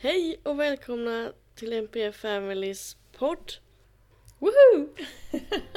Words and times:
Hej 0.00 0.40
och 0.42 0.60
välkomna 0.60 1.32
till 1.54 1.72
NPF 1.72 2.16
Families 2.16 2.96
podd. 3.18 3.52
Woho! 4.38 4.88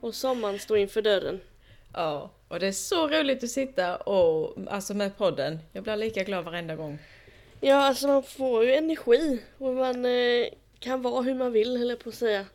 Och 0.00 0.14
sommaren 0.14 0.58
står 0.58 0.78
inför 0.78 1.02
dörren. 1.02 1.40
Ja, 1.92 2.30
och 2.48 2.60
det 2.60 2.66
är 2.66 2.72
så 2.72 3.08
roligt 3.08 3.44
att 3.44 3.50
sitta 3.50 3.96
och 3.96 4.56
alltså 4.70 4.94
med 4.94 5.16
podden. 5.16 5.58
Jag 5.72 5.84
blir 5.84 5.96
lika 5.96 6.24
glad 6.24 6.44
varenda 6.44 6.76
gång. 6.76 6.98
Ja, 7.66 7.76
alltså 7.76 8.08
man 8.08 8.22
får 8.22 8.64
ju 8.64 8.72
energi 8.72 9.42
och 9.58 9.74
man 9.74 10.04
eh, 10.04 10.46
kan 10.78 11.02
vara 11.02 11.22
hur 11.22 11.34
man 11.34 11.52
vill, 11.52 11.88
jag 11.88 11.98
på 11.98 12.08
att 12.08 12.14
säga. 12.14 12.46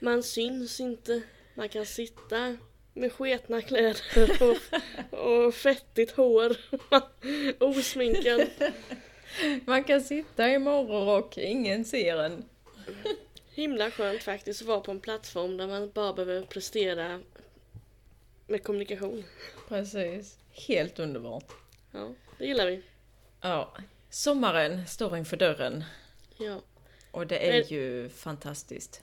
Man 0.00 0.22
syns 0.22 0.80
inte, 0.80 1.22
man 1.54 1.68
kan 1.68 1.86
sitta 1.86 2.56
med 2.94 3.12
sketna 3.12 3.62
kläder 3.62 4.42
och, 4.42 5.18
och 5.18 5.54
fettigt 5.54 6.16
hår, 6.16 6.56
osminkad. 7.64 8.46
Man 9.64 9.84
kan 9.84 10.00
sitta 10.00 10.50
i 10.50 10.58
morgonrock, 10.58 11.38
ingen 11.38 11.84
ser 11.84 12.16
en. 12.16 12.44
Himla 13.50 13.90
skönt 13.90 14.22
faktiskt 14.22 14.62
att 14.62 14.68
vara 14.68 14.80
på 14.80 14.90
en 14.90 15.00
plattform 15.00 15.56
där 15.56 15.66
man 15.66 15.90
bara 15.90 16.12
behöver 16.12 16.42
prestera 16.46 17.20
med 18.46 18.62
kommunikation. 18.64 19.24
Precis. 19.68 20.38
Helt 20.68 20.98
underbart. 20.98 21.52
Ja, 21.92 22.14
det 22.38 22.46
gillar 22.46 22.66
vi. 22.66 22.82
Ja, 23.48 23.72
sommaren 24.10 24.86
står 24.86 25.16
inför 25.18 25.36
dörren 25.36 25.84
Ja, 26.38 26.60
och 27.10 27.26
det 27.26 27.48
är 27.48 27.52
Men- 27.60 27.68
ju 27.68 28.08
fantastiskt. 28.08 29.02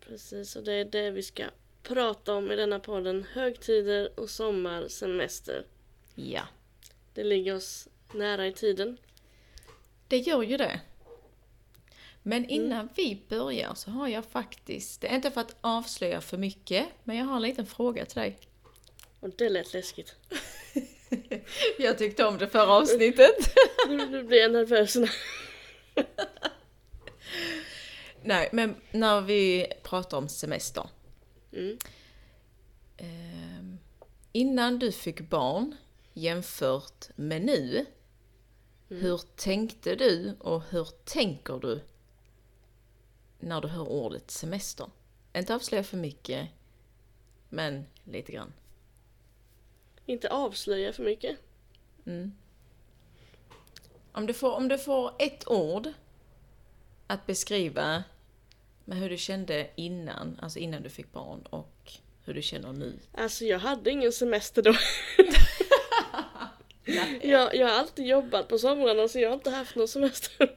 precis. 0.00 0.56
Och 0.56 0.64
det 0.64 0.72
är 0.72 0.84
det 0.84 1.10
vi 1.10 1.22
ska 1.22 1.44
prata 1.82 2.34
om 2.34 2.50
i 2.50 2.56
denna 2.56 2.80
podden. 2.80 3.26
Högtider 3.32 4.20
och 4.20 4.30
sommar, 4.30 4.88
semester. 4.88 5.66
Ja, 6.14 6.42
Det 7.14 7.24
ligger 7.24 7.54
oss 7.54 7.88
nära 8.14 8.46
i 8.46 8.52
tiden. 8.52 8.96
det 10.08 10.18
gör 10.18 10.42
ju 10.42 10.56
det. 10.56 10.80
Men 12.22 12.48
innan 12.50 12.88
vi 12.96 13.22
börjar 13.28 13.74
så 13.74 13.90
har 13.90 14.08
jag 14.08 14.24
faktiskt, 14.24 15.00
det 15.00 15.08
är 15.08 15.14
inte 15.14 15.30
för 15.30 15.40
att 15.40 15.56
avslöja 15.60 16.20
för 16.20 16.36
mycket, 16.38 16.86
men 17.04 17.16
jag 17.16 17.24
har 17.24 17.36
en 17.36 17.42
liten 17.42 17.66
fråga 17.66 18.06
till 18.06 18.20
dig. 18.20 18.38
Och 19.20 19.30
det 19.30 19.48
lät 19.48 19.72
läskigt. 19.72 20.16
Jag 21.78 21.98
tyckte 21.98 22.24
om 22.24 22.38
det 22.38 22.48
förra 22.48 22.72
avsnittet. 22.72 23.54
Nu, 23.88 24.22
blir 24.22 24.40
jag 24.40 24.52
nervös. 24.52 24.96
Nej, 28.22 28.48
men 28.52 28.76
när 28.90 29.20
vi 29.20 29.66
pratar 29.82 30.18
om 30.18 30.28
semester. 30.28 30.88
Mm. 31.52 31.78
Ehm, 32.96 33.78
innan 34.32 34.78
du 34.78 34.92
fick 34.92 35.20
barn 35.20 35.76
jämfört 36.12 37.08
med 37.16 37.42
nu. 37.42 37.86
Hur 38.88 39.20
tänkte 39.36 39.94
du 39.94 40.36
och 40.40 40.62
hur 40.70 40.88
tänker 41.04 41.58
du 41.58 41.80
när 43.38 43.60
du 43.60 43.68
hör 43.68 43.88
ordet 43.88 44.30
semester? 44.30 44.90
Inte 45.34 45.54
avslöja 45.54 45.84
för 45.84 45.96
mycket, 45.96 46.48
men 47.48 47.86
lite 48.04 48.32
grann. 48.32 48.52
Inte 50.10 50.28
avslöja 50.28 50.92
för 50.92 51.02
mycket. 51.02 51.36
Om 54.12 54.26
du 54.26 54.34
får, 54.34 54.52
om 54.52 54.68
du 54.68 54.78
får 54.78 55.12
ett 55.18 55.48
ord 55.48 55.88
att 57.06 57.26
beskriva 57.26 58.04
med 58.84 58.98
hur 58.98 59.10
du 59.10 59.16
kände 59.16 59.70
innan, 59.76 60.38
alltså 60.42 60.58
innan 60.58 60.82
du 60.82 60.88
fick 60.88 61.12
barn 61.12 61.42
och 61.50 61.92
hur 62.24 62.34
du 62.34 62.42
känner 62.42 62.72
nu. 62.72 62.92
Alltså 63.12 63.44
jag 63.44 63.58
hade 63.58 63.90
ingen 63.90 64.12
semester 64.12 64.62
då. 64.62 64.74
jag, 67.22 67.54
jag 67.54 67.68
har 67.68 67.74
alltid 67.74 68.06
jobbat 68.06 68.48
på 68.48 68.58
somrarna 68.58 69.08
så 69.08 69.18
jag 69.18 69.28
har 69.28 69.34
inte 69.34 69.50
haft 69.50 69.76
någon 69.76 69.88
semester. 69.88 70.56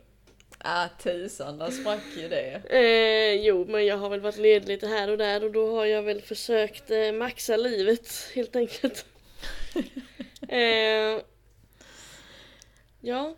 Ah, 0.58 0.88
tusan, 1.04 1.58
där 1.58 1.72
sprack 1.72 2.04
ju 2.18 2.30
det. 2.30 2.62
Eh, 2.70 3.46
jo, 3.46 3.66
men 3.66 3.86
jag 3.86 3.98
har 3.98 4.10
väl 4.10 4.20
varit 4.20 4.38
ledig 4.38 4.68
lite 4.68 4.88
här 4.88 5.10
och 5.10 5.18
där 5.18 5.44
och 5.44 5.52
då 5.52 5.76
har 5.76 5.86
jag 5.86 6.04
väl 6.04 6.22
försökt 6.22 6.92
eh, 6.92 7.12
maxa 7.12 7.58
livet 7.58 8.32
helt 8.36 8.56
enkelt. 8.56 9.06
eh, 10.48 11.22
ja. 13.02 13.36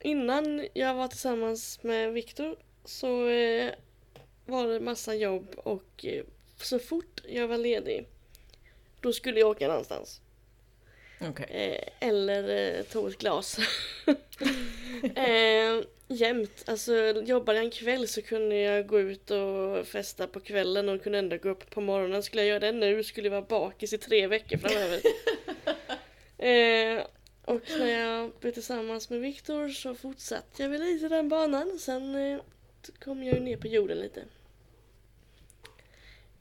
Innan 0.00 0.66
jag 0.74 0.94
var 0.94 1.08
tillsammans 1.08 1.82
med 1.82 2.12
Viktor 2.12 2.56
så 2.84 3.28
eh, 3.28 3.72
var 4.46 4.66
det 4.66 4.80
massa 4.80 5.14
jobb 5.14 5.54
och 5.56 6.04
eh, 6.04 6.24
så 6.56 6.78
fort 6.78 7.22
jag 7.28 7.48
var 7.48 7.58
ledig 7.58 8.06
då 9.00 9.12
skulle 9.12 9.40
jag 9.40 9.48
åka 9.50 9.68
någonstans. 9.68 10.20
Okej. 11.20 11.46
Eh, 11.50 12.08
eller 12.08 12.78
eh, 12.78 12.82
tog 12.82 13.08
ett 13.08 13.18
glas. 13.18 13.58
eh, 15.14 15.84
jämt. 16.08 16.64
Alltså 16.66 17.22
jobbade 17.24 17.58
jag 17.58 17.64
en 17.64 17.70
kväll 17.70 18.08
så 18.08 18.22
kunde 18.22 18.56
jag 18.56 18.86
gå 18.86 19.00
ut 19.00 19.30
och 19.30 19.86
festa 19.86 20.26
på 20.26 20.40
kvällen 20.40 20.88
och 20.88 21.02
kunde 21.02 21.18
ändå 21.18 21.36
gå 21.36 21.48
upp 21.48 21.70
på 21.70 21.80
morgonen. 21.80 22.22
Skulle 22.22 22.42
jag 22.42 22.48
göra 22.48 22.60
det 22.60 22.72
nu 22.72 23.04
skulle 23.04 23.26
jag 23.26 23.30
vara 23.30 23.42
bakis 23.42 23.92
i 23.92 23.98
tre 23.98 24.26
veckor 24.26 24.58
framöver. 24.58 25.00
eh, 26.98 27.06
och 27.44 27.62
när 27.78 28.00
jag 28.00 28.30
blev 28.40 28.52
tillsammans 28.52 29.10
med 29.10 29.20
Viktor 29.20 29.68
så 29.68 29.94
fortsatte 29.94 30.62
jag 30.62 30.70
väl 30.70 30.80
lite 30.80 31.08
den 31.08 31.28
banan. 31.28 31.78
Sen 31.78 32.14
eh, 32.14 32.40
kom 33.04 33.22
jag 33.22 33.34
ju 33.34 33.40
ner 33.40 33.56
på 33.56 33.66
jorden 33.66 33.98
lite. 33.98 34.22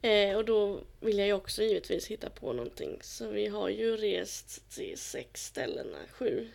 Eh, 0.01 0.37
och 0.37 0.45
då 0.45 0.81
vill 0.99 1.17
jag 1.17 1.27
ju 1.27 1.33
också 1.33 1.63
givetvis 1.63 2.07
hitta 2.07 2.29
på 2.29 2.53
någonting. 2.53 2.97
Så 3.01 3.29
vi 3.29 3.47
har 3.47 3.69
ju 3.69 3.97
rest 3.97 4.75
till 4.75 4.97
sex 4.97 5.45
ställen, 5.45 5.87
sju. 6.11 6.47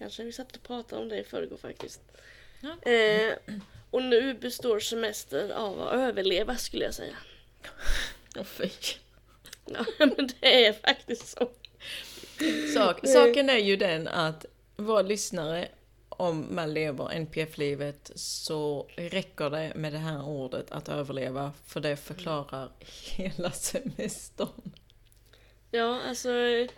Kanske 0.00 0.24
vi 0.24 0.32
satt 0.32 0.56
och 0.56 0.62
pratade 0.62 1.02
om 1.02 1.08
det 1.08 1.18
i 1.18 1.24
förrgår 1.24 1.56
faktiskt. 1.56 2.00
Ja. 2.60 2.90
Eh, 2.92 3.34
och 3.90 4.02
nu 4.02 4.34
består 4.34 4.80
semester 4.80 5.50
av 5.50 5.80
att 5.80 5.92
överleva 5.92 6.56
skulle 6.56 6.84
jag 6.84 6.94
säga. 6.94 7.16
Åh 8.36 8.44
fy. 8.44 8.68
Ja, 9.64 9.84
men 9.98 10.30
det 10.40 10.66
är 10.66 10.72
faktiskt 10.72 11.28
så. 11.28 11.50
Sak, 12.74 13.06
saken 13.08 13.50
är 13.50 13.58
ju 13.58 13.76
den 13.76 14.08
att 14.08 14.46
våra 14.76 15.02
lyssnare, 15.02 15.68
om 16.08 16.54
man 16.54 16.74
lever 16.74 17.12
NPF-livet 17.12 18.10
så 18.14 18.86
räcker 18.96 19.50
det 19.50 19.72
med 19.74 19.92
det 19.92 19.98
här 19.98 20.28
ordet 20.28 20.70
att 20.70 20.88
överleva 20.88 21.52
för 21.66 21.80
det 21.80 21.96
förklarar 21.96 22.72
hela 23.16 23.50
semestern. 23.50 24.72
Ja, 25.70 26.00
alltså 26.08 26.30
eh, 26.30 26.70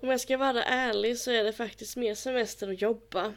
om 0.00 0.08
jag 0.08 0.20
ska 0.20 0.36
vara 0.36 0.64
ärlig 0.64 1.18
så 1.18 1.30
är 1.30 1.44
det 1.44 1.52
faktiskt 1.52 1.96
mer 1.96 2.14
semester 2.14 2.68
att 2.68 2.82
jobba 2.82 3.34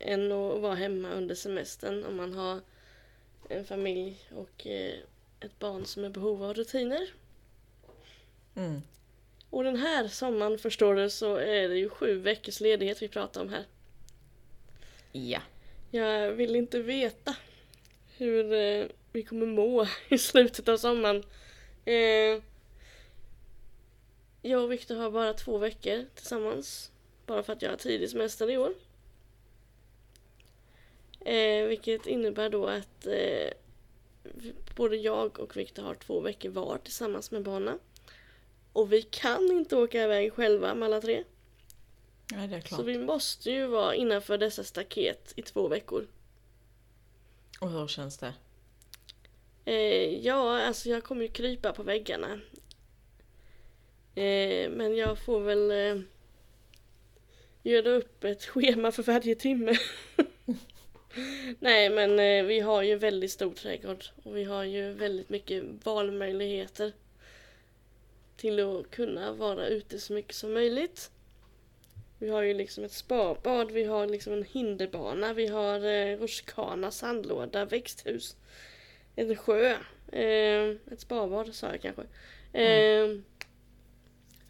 än 0.00 0.32
att 0.32 0.60
vara 0.60 0.74
hemma 0.74 1.10
under 1.10 1.34
semestern 1.34 2.04
om 2.04 2.16
man 2.16 2.32
har 2.34 2.60
en 3.48 3.64
familj 3.64 4.28
och 4.34 4.66
eh, 4.66 4.94
ett 5.40 5.58
barn 5.58 5.84
som 5.84 6.04
är 6.04 6.08
i 6.08 6.10
behov 6.10 6.44
av 6.44 6.54
rutiner. 6.54 7.08
Mm. 8.56 8.82
Och 9.50 9.64
den 9.64 9.76
här 9.76 10.08
sommaren 10.08 10.58
förstår 10.58 10.94
du 10.94 11.10
så 11.10 11.36
är 11.36 11.68
det 11.68 11.76
ju 11.76 11.88
sju 11.88 12.18
veckors 12.18 12.60
ledighet 12.60 13.02
vi 13.02 13.08
pratar 13.08 13.40
om 13.40 13.48
här. 13.48 13.64
Ja. 15.12 15.40
Jag 15.90 16.32
vill 16.32 16.56
inte 16.56 16.82
veta 16.82 17.36
hur 18.16 18.52
eh, 18.52 18.86
vi 19.12 19.22
kommer 19.22 19.46
må 19.46 19.86
i 20.08 20.18
slutet 20.18 20.68
av 20.68 20.76
sommaren. 20.76 21.24
Eh, 21.84 22.42
jag 24.42 24.62
och 24.62 24.72
Viktor 24.72 24.96
har 24.96 25.10
bara 25.10 25.34
två 25.34 25.58
veckor 25.58 26.06
tillsammans. 26.14 26.90
Bara 27.26 27.42
för 27.42 27.52
att 27.52 27.62
jag 27.62 27.70
har 27.70 27.76
tidig 27.76 28.10
semester 28.10 28.50
i 28.50 28.58
år. 28.58 28.74
Eh, 31.20 31.66
vilket 31.66 32.06
innebär 32.06 32.50
då 32.50 32.66
att 32.66 33.06
eh, 33.06 33.50
både 34.76 34.96
jag 34.96 35.38
och 35.38 35.56
Viktor 35.56 35.82
har 35.82 35.94
två 35.94 36.20
veckor 36.20 36.50
var 36.50 36.78
tillsammans 36.78 37.30
med 37.30 37.42
barnen. 37.42 37.78
Och 38.72 38.92
vi 38.92 39.02
kan 39.02 39.50
inte 39.50 39.76
åka 39.76 40.02
iväg 40.02 40.32
själva 40.32 40.74
med 40.74 40.86
alla 40.86 41.00
tre. 41.00 41.24
ja, 42.30 42.36
det 42.36 42.56
är 42.56 42.60
klart. 42.60 42.80
Så 42.80 42.82
vi 42.82 42.98
måste 42.98 43.50
ju 43.50 43.66
vara 43.66 43.94
innanför 43.94 44.38
dessa 44.38 44.64
staket 44.64 45.32
i 45.36 45.42
två 45.42 45.68
veckor. 45.68 46.06
Och 47.60 47.70
hur 47.70 47.88
känns 47.88 48.18
det? 48.18 48.34
Eh, 49.64 50.18
ja, 50.26 50.62
alltså 50.62 50.88
jag 50.88 51.04
kommer 51.04 51.22
ju 51.22 51.28
krypa 51.28 51.72
på 51.72 51.82
väggarna. 51.82 52.40
Eh, 54.14 54.70
men 54.70 54.96
jag 54.96 55.18
får 55.18 55.40
väl 55.40 55.70
eh, 55.70 56.02
göra 57.62 57.88
upp 57.88 58.24
ett 58.24 58.44
schema 58.44 58.92
för 58.92 59.02
varje 59.02 59.34
timme. 59.34 59.76
Nej, 61.58 61.90
men 61.90 62.18
eh, 62.18 62.44
vi 62.44 62.60
har 62.60 62.82
ju 62.82 62.96
väldigt 62.96 63.30
stor 63.30 63.54
trädgård 63.54 64.04
och 64.22 64.36
vi 64.36 64.44
har 64.44 64.64
ju 64.64 64.92
väldigt 64.92 65.28
mycket 65.28 65.64
valmöjligheter 65.84 66.92
till 68.36 68.60
att 68.60 68.90
kunna 68.90 69.32
vara 69.32 69.66
ute 69.66 69.98
så 69.98 70.12
mycket 70.12 70.34
som 70.34 70.52
möjligt. 70.52 71.10
Vi 72.18 72.28
har 72.28 72.42
ju 72.42 72.54
liksom 72.54 72.84
ett 72.84 72.92
spabad, 72.92 73.70
vi 73.70 73.84
har 73.84 74.06
liksom 74.06 74.32
en 74.32 74.44
hinderbana, 74.44 75.32
vi 75.32 75.46
har 75.46 75.84
eh, 75.84 76.18
rutschkana, 76.18 76.90
sandlåda, 76.90 77.64
växthus, 77.64 78.36
en 79.16 79.36
sjö, 79.36 79.76
eh, 80.12 80.76
ett 80.92 81.00
spabad 81.00 81.54
sa 81.54 81.70
jag 81.70 81.80
kanske. 81.80 82.02
Eh, 82.52 83.08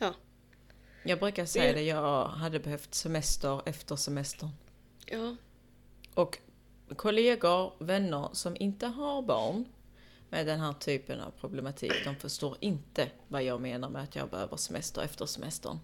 Ja, 0.03 0.15
Jag 1.05 1.19
brukar 1.19 1.47
säga 1.47 1.65
Det- 1.67 1.73
det, 1.73 1.83
jag 1.83 2.25
hade 2.25 2.59
behövt 2.61 2.95
semester 2.95 3.63
efter 3.67 3.97
semestern. 3.97 4.49
ja, 5.07 5.37
Och 6.15 6.39
kollegor, 6.97 7.73
vänner 7.79 8.29
som 8.33 8.57
inte 8.61 8.87
har 8.87 9.23
barn 9.23 9.65
med 10.31 10.47
den 10.47 10.61
här 10.61 10.73
typen 10.73 11.21
av 11.21 11.31
problematik, 11.31 11.93
de 12.05 12.17
förstår 12.17 12.57
inte 12.61 13.09
vad 13.29 13.43
jag 13.43 13.61
menar 13.61 13.89
med 13.91 14.03
att 14.03 14.17
jag 14.17 14.29
behöver 14.29 14.57
semester 14.57 15.03
efter 15.03 15.27
semestern. 15.27 15.79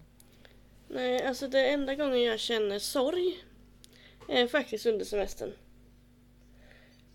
nej 0.87 1.23
alltså 1.25 1.47
det 1.47 1.67
enda 1.69 1.95
gången 1.95 2.21
jag 2.23 2.39
känner 2.39 2.79
sorg 2.79 3.43
är 4.29 4.47
faktiskt 4.47 4.85
under 4.85 5.05
semestern. 5.05 5.51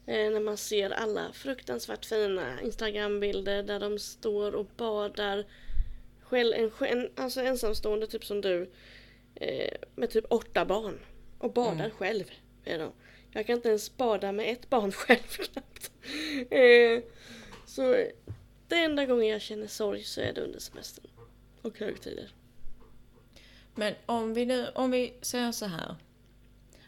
Eh, 0.06 0.30
när 0.30 0.40
man 0.40 0.56
ser 0.56 0.90
alla 0.90 1.32
fruktansvärt 1.32 2.04
fina 2.04 2.60
Instagrambilder 2.62 3.62
där 3.62 3.80
de 3.80 3.98
står 3.98 4.54
och 4.54 4.66
badar. 4.76 5.44
Själv, 6.24 6.52
en, 6.54 6.70
en, 6.88 7.10
alltså 7.16 7.40
ensamstående 7.40 8.06
typ 8.06 8.24
som 8.24 8.40
du. 8.40 8.70
Eh, 9.34 9.74
med 9.94 10.10
typ 10.10 10.24
åtta 10.30 10.64
barn. 10.64 10.98
Och 11.38 11.52
badar 11.52 11.90
själv. 11.90 12.24
Är 12.64 12.78
de. 12.78 12.92
Jag 13.32 13.46
kan 13.46 13.56
inte 13.56 13.68
ens 13.68 13.96
bada 13.96 14.32
med 14.32 14.52
ett 14.52 14.70
barn 14.70 14.92
själv 14.92 15.18
knappt. 15.22 15.90
Eh, 16.50 17.02
så 17.66 17.96
det 18.68 18.76
enda 18.76 19.06
gången 19.06 19.26
jag 19.26 19.42
känner 19.42 19.66
sorg 19.66 20.02
så 20.02 20.20
är 20.20 20.32
det 20.32 20.40
under 20.40 20.58
semestern. 20.58 21.06
Och 21.62 21.78
högtider. 21.78 22.30
Men 23.74 23.94
om 24.06 24.34
vi 24.34 24.46
nu, 24.46 24.68
om 24.74 24.90
vi 24.90 25.14
säger 25.20 25.52
så 25.52 25.66
här. 25.66 25.96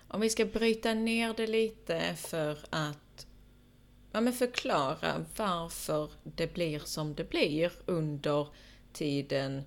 Om 0.09 0.21
vi 0.21 0.31
ska 0.31 0.45
bryta 0.45 0.95
ner 0.95 1.35
det 1.37 1.47
lite 1.47 2.15
för 2.17 2.59
att 2.71 3.27
ja, 4.13 4.21
men 4.21 4.33
förklara 4.33 5.25
varför 5.37 6.11
det 6.23 6.55
blir 6.55 6.79
som 6.79 7.15
det 7.15 7.31
blir 7.31 7.73
under 7.87 8.47
tiden 8.97 9.63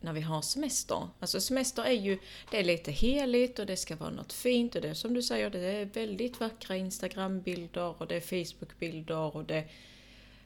när 0.00 0.12
vi 0.12 0.20
har 0.20 0.42
semester. 0.42 1.08
Alltså 1.20 1.40
semester 1.40 1.82
är 1.84 1.92
ju, 1.92 2.18
det 2.50 2.58
är 2.58 2.64
lite 2.64 2.90
heligt 2.90 3.58
och 3.58 3.66
det 3.66 3.76
ska 3.76 3.96
vara 3.96 4.10
något 4.10 4.32
fint 4.32 4.74
och 4.74 4.80
det 4.82 4.88
är 4.88 4.94
som 4.94 5.14
du 5.14 5.22
säger, 5.22 5.50
det 5.50 5.58
är 5.58 5.84
väldigt 5.84 6.40
vackra 6.40 6.76
Instagrambilder 6.76 8.00
och 8.02 8.06
det 8.06 8.16
är 8.16 8.20
Facebookbilder 8.20 9.36
och 9.36 9.44
det 9.44 9.64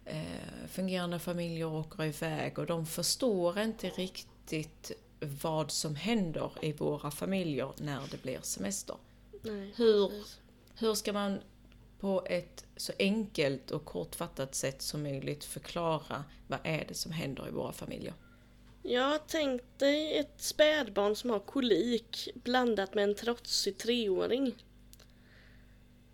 eh, 0.04 0.66
fungerande 0.68 1.18
familjer 1.18 1.66
åker 1.72 2.04
iväg 2.04 2.58
och 2.58 2.66
de 2.66 2.86
förstår 2.86 3.58
inte 3.60 3.88
riktigt 3.88 4.92
vad 5.42 5.70
som 5.70 5.96
händer 5.96 6.50
i 6.62 6.72
våra 6.72 7.10
familjer 7.10 7.72
när 7.78 8.00
det 8.10 8.22
blir 8.22 8.38
semester. 8.42 8.96
Nej, 9.42 9.72
Hur- 9.76 10.08
precis. 10.08 10.38
Hur 10.78 10.94
ska 10.94 11.12
man 11.12 11.40
på 12.00 12.26
ett 12.26 12.64
så 12.76 12.92
enkelt 12.98 13.70
och 13.70 13.84
kortfattat 13.84 14.54
sätt 14.54 14.82
som 14.82 15.02
möjligt 15.02 15.44
förklara 15.44 16.24
vad 16.46 16.58
är 16.64 16.84
det 16.88 16.94
som 16.94 17.12
händer 17.12 17.48
i 17.48 17.50
våra 17.50 17.72
familjer? 17.72 18.14
Jag 18.82 19.20
tänk 19.26 19.62
dig 19.78 20.18
ett 20.18 20.40
spädbarn 20.40 21.16
som 21.16 21.30
har 21.30 21.40
kolik 21.40 22.28
blandat 22.34 22.94
med 22.94 23.04
en 23.04 23.14
trotsig 23.14 23.78
treåring. 23.78 24.54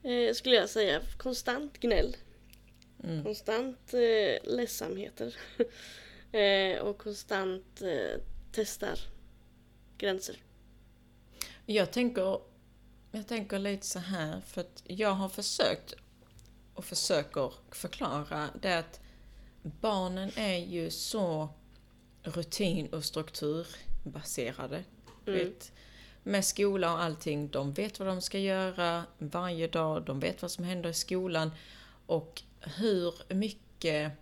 Eh, 0.02 0.34
skulle 0.34 0.54
jag 0.54 0.70
säga. 0.70 1.00
Konstant 1.16 1.80
gnäll. 1.80 2.16
Mm. 3.04 3.24
Konstant 3.24 3.94
eh, 3.94 4.50
ledsamheter. 4.50 5.36
eh, 6.32 6.80
och 6.80 6.98
konstant 6.98 7.82
eh, 7.82 8.20
testar 8.52 8.98
gränser. 9.98 10.36
Jag 11.66 11.92
tänker, 11.92 12.40
jag 13.10 13.26
tänker 13.26 13.58
lite 13.58 13.86
så 13.86 13.98
här, 13.98 14.40
för 14.40 14.60
att 14.60 14.82
jag 14.86 15.14
har 15.14 15.28
försökt 15.28 15.94
och 16.74 16.84
försöker 16.84 17.52
förklara 17.70 18.48
det 18.62 18.78
att 18.78 19.00
barnen 19.62 20.30
är 20.36 20.58
ju 20.58 20.90
så 20.90 21.48
rutin 22.22 22.86
och 22.86 23.04
strukturbaserade. 23.04 24.84
Mm. 25.26 25.38
Vet, 25.38 25.72
med 26.22 26.44
skola 26.44 26.92
och 26.92 27.02
allting, 27.02 27.48
de 27.48 27.72
vet 27.72 27.98
vad 27.98 28.08
de 28.08 28.20
ska 28.20 28.38
göra 28.38 29.04
varje 29.18 29.68
dag, 29.68 30.04
de 30.04 30.20
vet 30.20 30.42
vad 30.42 30.50
som 30.50 30.64
händer 30.64 30.90
i 30.90 30.94
skolan 30.94 31.50
och 32.06 32.42
hur 32.60 33.34
mycket 33.34 34.12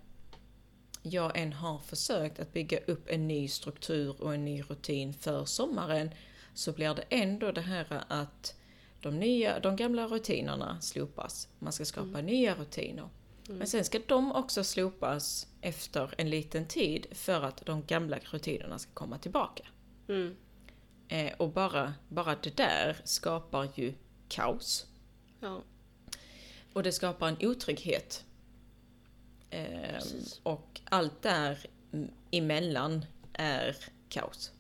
jag 1.03 1.39
än 1.39 1.53
har 1.53 1.79
försökt 1.79 2.41
att 2.41 2.53
bygga 2.53 2.79
upp 2.87 3.09
en 3.09 3.29
ny 3.29 3.49
struktur 3.49 4.23
och 4.23 4.35
en 4.35 4.45
ny 4.45 4.63
rutin 4.63 5.15
för 5.15 5.45
sommaren 5.45 6.11
så 6.55 6.73
blir 6.73 6.95
det 6.95 7.05
ändå 7.09 7.53
det 7.53 7.61
här 7.61 8.05
att 8.09 8.55
de, 9.01 9.19
nya, 9.19 9.61
de 9.61 9.77
gamla 9.77 10.07
rutinerna 10.07 10.81
slopas. 10.81 11.49
Man 11.59 11.73
ska 11.73 11.85
skapa 11.85 12.21
nya 12.21 12.55
rutiner. 12.55 13.09
Men 13.49 13.67
sen 13.67 13.85
ska 13.85 14.01
de 14.07 14.33
också 14.33 14.65
slopas 14.65 15.47
efter 15.61 16.15
en 16.19 16.31
liten 16.31 16.67
tid 16.67 17.07
för 17.13 17.43
att 17.43 17.67
de 17.67 17.85
gamla 17.87 18.19
rutinerna 18.19 18.79
ska 18.79 18.93
komma 18.93 19.19
tillbaka. 19.19 19.67
Mm. 20.09 20.37
Eh, 21.09 21.33
och 21.37 21.51
bara, 21.53 21.95
bara 22.09 22.37
det 22.43 22.57
där 22.57 22.97
skapar 23.05 23.69
ju 23.75 23.95
kaos. 24.29 24.87
Ja, 25.41 25.63
Och 26.73 26.83
det 26.83 26.93
skapar 26.93 27.29
en 27.29 27.37
otrygghet. 27.41 28.25
Eh, 29.51 30.03
och 30.43 30.81
allt 30.85 31.23
där 31.23 31.59
emellan 32.31 33.05
är 33.33 33.77
kaos. 34.09 34.53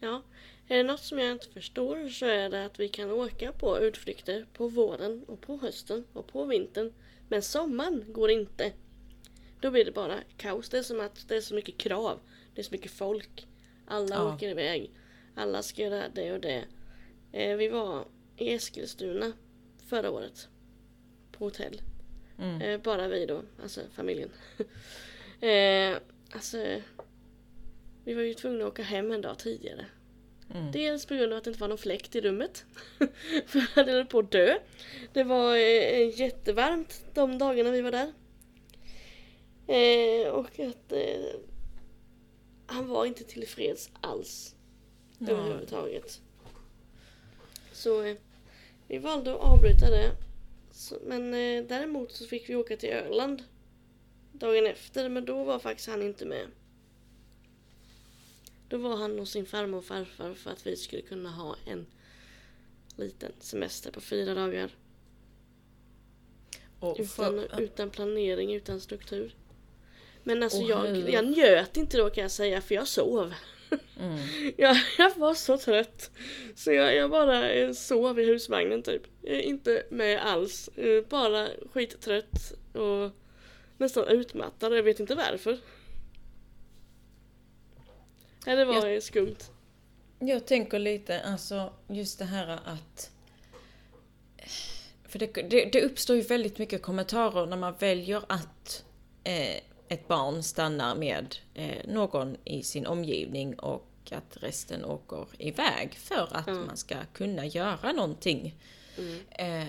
ja. 0.00 0.22
Är 0.68 0.76
det 0.76 0.82
något 0.82 1.00
som 1.00 1.18
jag 1.18 1.32
inte 1.32 1.48
förstår 1.48 2.08
så 2.08 2.26
är 2.26 2.50
det 2.50 2.64
att 2.64 2.80
vi 2.80 2.88
kan 2.88 3.10
åka 3.10 3.52
på 3.52 3.78
utflykter 3.78 4.46
på 4.52 4.68
våren 4.68 5.24
och 5.28 5.40
på 5.40 5.56
hösten 5.56 6.04
och 6.12 6.26
på 6.26 6.44
vintern. 6.44 6.92
Men 7.28 7.42
sommaren 7.42 8.04
går 8.08 8.30
inte. 8.30 8.72
Då 9.60 9.70
blir 9.70 9.84
det 9.84 9.92
bara 9.92 10.18
kaos. 10.36 10.68
Det 10.68 10.78
är 10.78 10.82
som 10.82 11.00
att 11.00 11.28
det 11.28 11.36
är 11.36 11.40
så 11.40 11.54
mycket 11.54 11.78
krav. 11.78 12.20
Det 12.54 12.60
är 12.60 12.64
så 12.64 12.72
mycket 12.74 12.90
folk. 12.90 13.46
Alla 13.86 14.14
Ja. 14.14 14.34
åker 14.34 14.48
iväg. 14.48 14.90
Alla 15.34 15.62
ska 15.62 15.82
göra 15.82 16.08
det 16.14 16.32
och 16.32 16.40
det. 16.40 16.64
Eh, 17.32 17.56
vi 17.56 17.68
var 17.68 18.04
i 18.36 18.52
Eskilstuna 18.52 19.32
förra 19.88 20.10
året. 20.10 20.48
På 21.32 21.44
hotell. 21.44 21.80
Mm. 22.38 22.62
Eh, 22.62 22.80
bara 22.80 23.08
vi 23.08 23.26
då, 23.26 23.42
alltså 23.62 23.80
familjen. 23.92 24.30
eh, 25.40 25.96
alltså, 26.30 26.80
vi 28.04 28.14
var 28.14 28.22
ju 28.22 28.34
tvungna 28.34 28.64
att 28.64 28.72
åka 28.72 28.82
hem 28.82 29.12
en 29.12 29.20
dag 29.20 29.38
tidigare. 29.38 29.86
Mm. 30.54 30.72
Dels 30.72 31.06
på 31.06 31.14
grund 31.14 31.32
av 31.32 31.38
att 31.38 31.44
det 31.44 31.50
inte 31.50 31.60
var 31.60 31.68
någon 31.68 31.78
fläkt 31.78 32.16
i 32.16 32.20
rummet. 32.20 32.64
För 33.46 33.58
jag 33.58 33.84
hade 33.84 34.04
på 34.04 34.18
att 34.18 34.30
dö. 34.30 34.58
Det 35.12 35.24
var 35.24 35.54
eh, 35.54 36.20
jättevarmt 36.20 37.04
de 37.14 37.38
dagarna 37.38 37.70
vi 37.70 37.80
var 37.80 37.90
där. 37.90 38.12
Eh, 39.66 40.28
och 40.28 40.60
att 40.60 40.92
eh, 40.92 41.40
han 42.66 42.88
var 42.88 43.06
inte 43.06 43.24
tillfreds 43.24 43.90
alls. 44.00 44.54
Nej. 45.18 45.34
Överhuvudtaget. 45.34 46.20
Så 47.72 48.02
eh, 48.02 48.16
vi 48.88 48.98
valde 48.98 49.34
att 49.34 49.40
avbryta 49.40 49.90
det. 49.90 50.10
Så, 50.70 50.96
men 51.06 51.34
eh, 51.34 51.64
däremot 51.64 52.12
så 52.12 52.26
fick 52.26 52.48
vi 52.48 52.56
åka 52.56 52.76
till 52.76 52.90
Öland 52.90 53.42
dagen 54.32 54.66
efter. 54.66 55.08
Men 55.08 55.24
då 55.24 55.44
var 55.44 55.58
faktiskt 55.58 55.88
han 55.88 56.02
inte 56.02 56.24
med. 56.24 56.46
Då 58.68 58.76
var 58.78 58.96
han 58.96 59.18
hos 59.18 59.30
sin 59.30 59.46
farmor 59.46 59.78
och 59.78 59.84
farfar 59.84 60.34
för 60.34 60.50
att 60.50 60.66
vi 60.66 60.76
skulle 60.76 61.02
kunna 61.02 61.30
ha 61.30 61.56
en 61.66 61.86
liten 62.96 63.32
semester 63.40 63.90
på 63.90 64.00
fyra 64.00 64.34
dagar. 64.34 64.70
Och 66.80 66.96
Utan, 67.00 67.06
för, 67.06 67.60
utan 67.60 67.90
planering, 67.90 68.54
utan 68.54 68.80
struktur. 68.80 69.34
Men 70.22 70.42
alltså 70.42 70.62
Och 70.62 70.68
jag, 70.68 71.10
jag 71.10 71.24
njöt 71.26 71.76
inte 71.76 71.96
då 71.96 72.10
kan 72.10 72.22
jag 72.22 72.30
säga 72.30 72.60
för 72.60 72.74
jag 72.74 72.88
sov. 72.88 73.34
mm. 74.00 74.18
Jag, 74.56 74.76
jag 74.98 75.16
var 75.16 75.34
så 75.34 75.58
trött. 75.58 76.10
Så 76.54 76.72
jag, 76.72 76.94
jag 76.94 77.10
bara 77.10 77.50
eh, 77.50 77.72
sov 77.72 78.20
i 78.20 78.24
husvagnen 78.24 78.82
typ. 78.82 79.02
Eh, 79.22 79.46
Inte 79.48 79.86
med 79.90 80.18
alls. 80.26 80.68
Eh, 80.68 81.04
Bara 81.08 81.48
skittrött 81.72 82.52
och 82.72 83.10
nästan 83.78 84.08
utmattad. 84.08 84.76
Jag 84.76 84.82
vet 84.82 85.00
inte 85.00 85.14
varför. 85.14 85.58
Nej, 88.46 88.56
det 88.56 88.64
var 88.64 88.86
eh, 88.86 89.00
skumt. 89.00 89.36
Jag 90.18 90.46
tänker 90.46 90.78
lite, 90.78 91.20
alltså 91.22 91.72
just 91.88 92.18
det 92.18 92.24
här 92.24 92.58
att... 92.64 93.10
För 95.08 95.18
det, 95.18 95.26
det, 95.26 95.64
det 95.72 95.82
uppstår 95.82 96.16
ju 96.16 96.22
väldigt 96.22 96.58
mycket 96.58 96.82
kommentarer 96.82 97.46
när 97.46 97.56
man 97.56 97.74
väljer 97.78 98.22
att 98.28 98.84
eh, 99.24 99.56
ett 99.88 100.08
barn 100.08 100.42
stannar 100.42 100.96
med 100.96 101.36
eh, 101.54 101.88
någon 101.88 102.36
i 102.44 102.62
sin 102.62 102.86
omgivning 102.86 103.58
och 103.58 103.86
att 104.10 104.36
resten 104.40 104.84
åker 104.84 105.26
iväg 105.38 105.94
för 105.94 106.28
att 106.36 106.48
Mm. 106.48 106.66
man 106.66 106.76
ska 106.76 106.94
kunna 107.12 107.46
göra 107.46 107.92
någonting. 107.92 108.54
Mm. 108.98 109.20
Eh, 109.62 109.68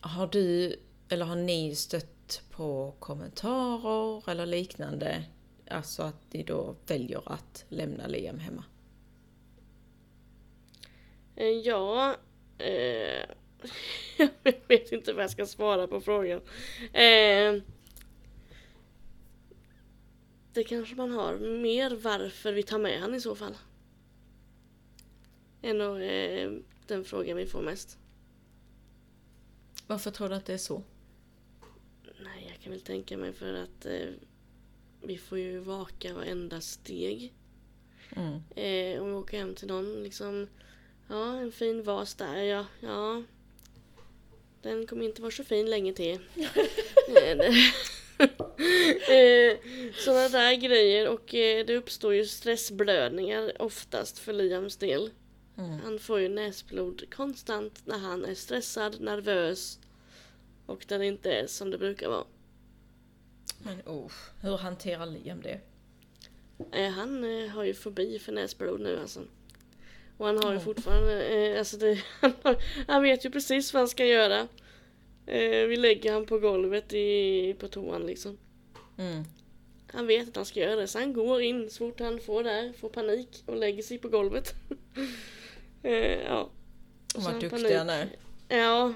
har 0.00 0.26
du, 0.26 0.76
eller 1.08 1.24
har 1.24 1.36
ni 1.36 1.74
stött 1.76 2.42
på 2.50 2.94
kommentarer 2.98 4.30
eller 4.30 4.46
liknande? 4.46 5.24
Alltså 5.70 6.02
att 6.02 6.32
ni 6.32 6.42
då 6.42 6.76
väljer 6.86 7.32
att 7.32 7.64
lämna 7.68 8.06
Liam 8.06 8.38
hemma? 8.38 8.64
Eh, 11.36 11.46
ja, 11.46 12.16
eh, 12.58 13.26
jag 14.42 14.54
vet 14.68 14.92
inte 14.92 15.12
vad 15.12 15.22
jag 15.22 15.30
ska 15.30 15.46
svara 15.46 15.86
på 15.86 16.00
frågan. 16.00 16.40
Eh, 16.92 17.62
det 20.52 20.64
kanske 20.64 20.94
man 20.94 21.10
har. 21.10 21.38
Mer 21.38 21.96
varför 21.96 22.52
vi 22.52 22.62
tar 22.62 22.78
med 22.78 23.00
han 23.00 23.14
i 23.14 23.20
så 23.20 23.34
fall. 23.34 23.54
Än 25.62 25.78
nog 25.78 26.02
eh, 26.02 26.52
den 26.86 27.04
frågan 27.04 27.36
vi 27.36 27.46
får 27.46 27.62
mest. 27.62 27.98
Varför 29.86 30.10
tror 30.10 30.28
du 30.28 30.34
att 30.34 30.46
det 30.46 30.54
är 30.54 30.58
så? 30.58 30.82
Nej, 32.22 32.46
jag 32.48 32.60
kan 32.60 32.72
väl 32.72 32.80
tänka 32.80 33.16
mig 33.16 33.32
för 33.32 33.54
att 33.54 33.86
eh, 33.86 34.08
vi 35.06 35.18
får 35.18 35.38
ju 35.38 35.58
vaka 35.58 36.14
varenda 36.14 36.60
steg. 36.60 37.32
Mm. 38.16 38.42
Eh, 38.56 39.02
om 39.02 39.08
vi 39.08 39.14
åker 39.14 39.38
hem 39.38 39.54
till 39.54 39.68
någon 39.68 40.02
liksom. 40.02 40.46
Ja, 41.08 41.36
en 41.36 41.52
fin 41.52 41.82
vas 41.82 42.14
där 42.14 42.42
ja. 42.42 42.66
Ja. 42.80 43.22
Den 44.62 44.86
kommer 44.86 45.04
inte 45.04 45.22
vara 45.22 45.32
så 45.32 45.44
fin 45.44 45.70
länge 45.70 45.92
till. 45.92 46.18
Eh, 49.08 49.58
Sådana 49.94 50.28
där 50.28 50.54
grejer 50.54 51.08
och 51.08 51.34
eh, 51.34 51.66
det 51.66 51.76
uppstår 51.76 52.14
ju 52.14 52.26
stressblödningar 52.26 53.62
oftast 53.62 54.18
för 54.18 54.32
Liams 54.32 54.76
del. 54.76 55.10
Mm. 55.58 55.80
Han 55.80 55.98
får 55.98 56.20
ju 56.20 56.28
näsblod 56.28 57.14
konstant 57.14 57.82
när 57.84 57.98
han 57.98 58.24
är 58.24 58.34
stressad, 58.34 59.00
nervös 59.00 59.78
och 60.66 60.84
där 60.88 60.98
det 60.98 61.06
inte 61.06 61.32
är 61.32 61.46
som 61.46 61.70
det 61.70 61.78
brukar 61.78 62.08
vara. 62.08 62.24
Men 63.58 63.80
oh, 63.86 64.12
hur 64.40 64.56
hanterar 64.56 65.06
Liam 65.06 65.42
det? 65.42 65.60
Eh, 66.72 66.90
han 66.90 67.24
eh, 67.24 67.48
har 67.50 67.64
ju 67.64 67.74
fobi 67.74 68.18
för 68.18 68.32
näsblod 68.32 68.80
nu 68.80 69.00
alltså. 69.00 69.20
Och 70.16 70.26
han 70.26 70.44
har 70.44 70.52
ju 70.52 70.60
fortfarande, 70.60 71.24
eh, 71.24 71.58
alltså 71.58 71.76
det, 71.76 71.98
han, 72.20 72.32
har, 72.42 72.56
han 72.88 73.02
vet 73.02 73.24
ju 73.24 73.30
precis 73.30 73.72
vad 73.72 73.80
han 73.80 73.88
ska 73.88 74.06
göra. 74.06 74.48
Eh, 75.26 75.66
vi 75.66 75.76
lägger 75.76 76.12
han 76.12 76.26
på 76.26 76.38
golvet 76.38 76.92
i, 76.92 77.54
på 77.58 77.68
toan 77.68 78.06
liksom. 78.06 78.38
Mm. 78.98 79.24
Han 79.92 80.06
vet 80.06 80.28
att 80.28 80.36
han 80.36 80.44
ska 80.44 80.60
göra 80.60 80.76
det 80.76 80.86
så 80.86 80.98
han 80.98 81.12
går 81.12 81.42
in 81.42 81.70
så 81.70 81.78
fort 81.78 82.00
han 82.00 82.20
får 82.20 82.42
där, 82.42 82.72
får 82.72 82.88
panik 82.88 83.42
och 83.46 83.56
lägger 83.56 83.82
sig 83.82 83.98
på 83.98 84.08
golvet. 84.08 84.54
eh, 85.82 86.22
ja. 86.22 86.50
Och 87.16 87.22
Vad 87.22 87.32
duktig 87.32 87.50
panik. 87.50 87.72
han 87.72 87.90
är. 87.90 88.08
Ja. 88.48 88.94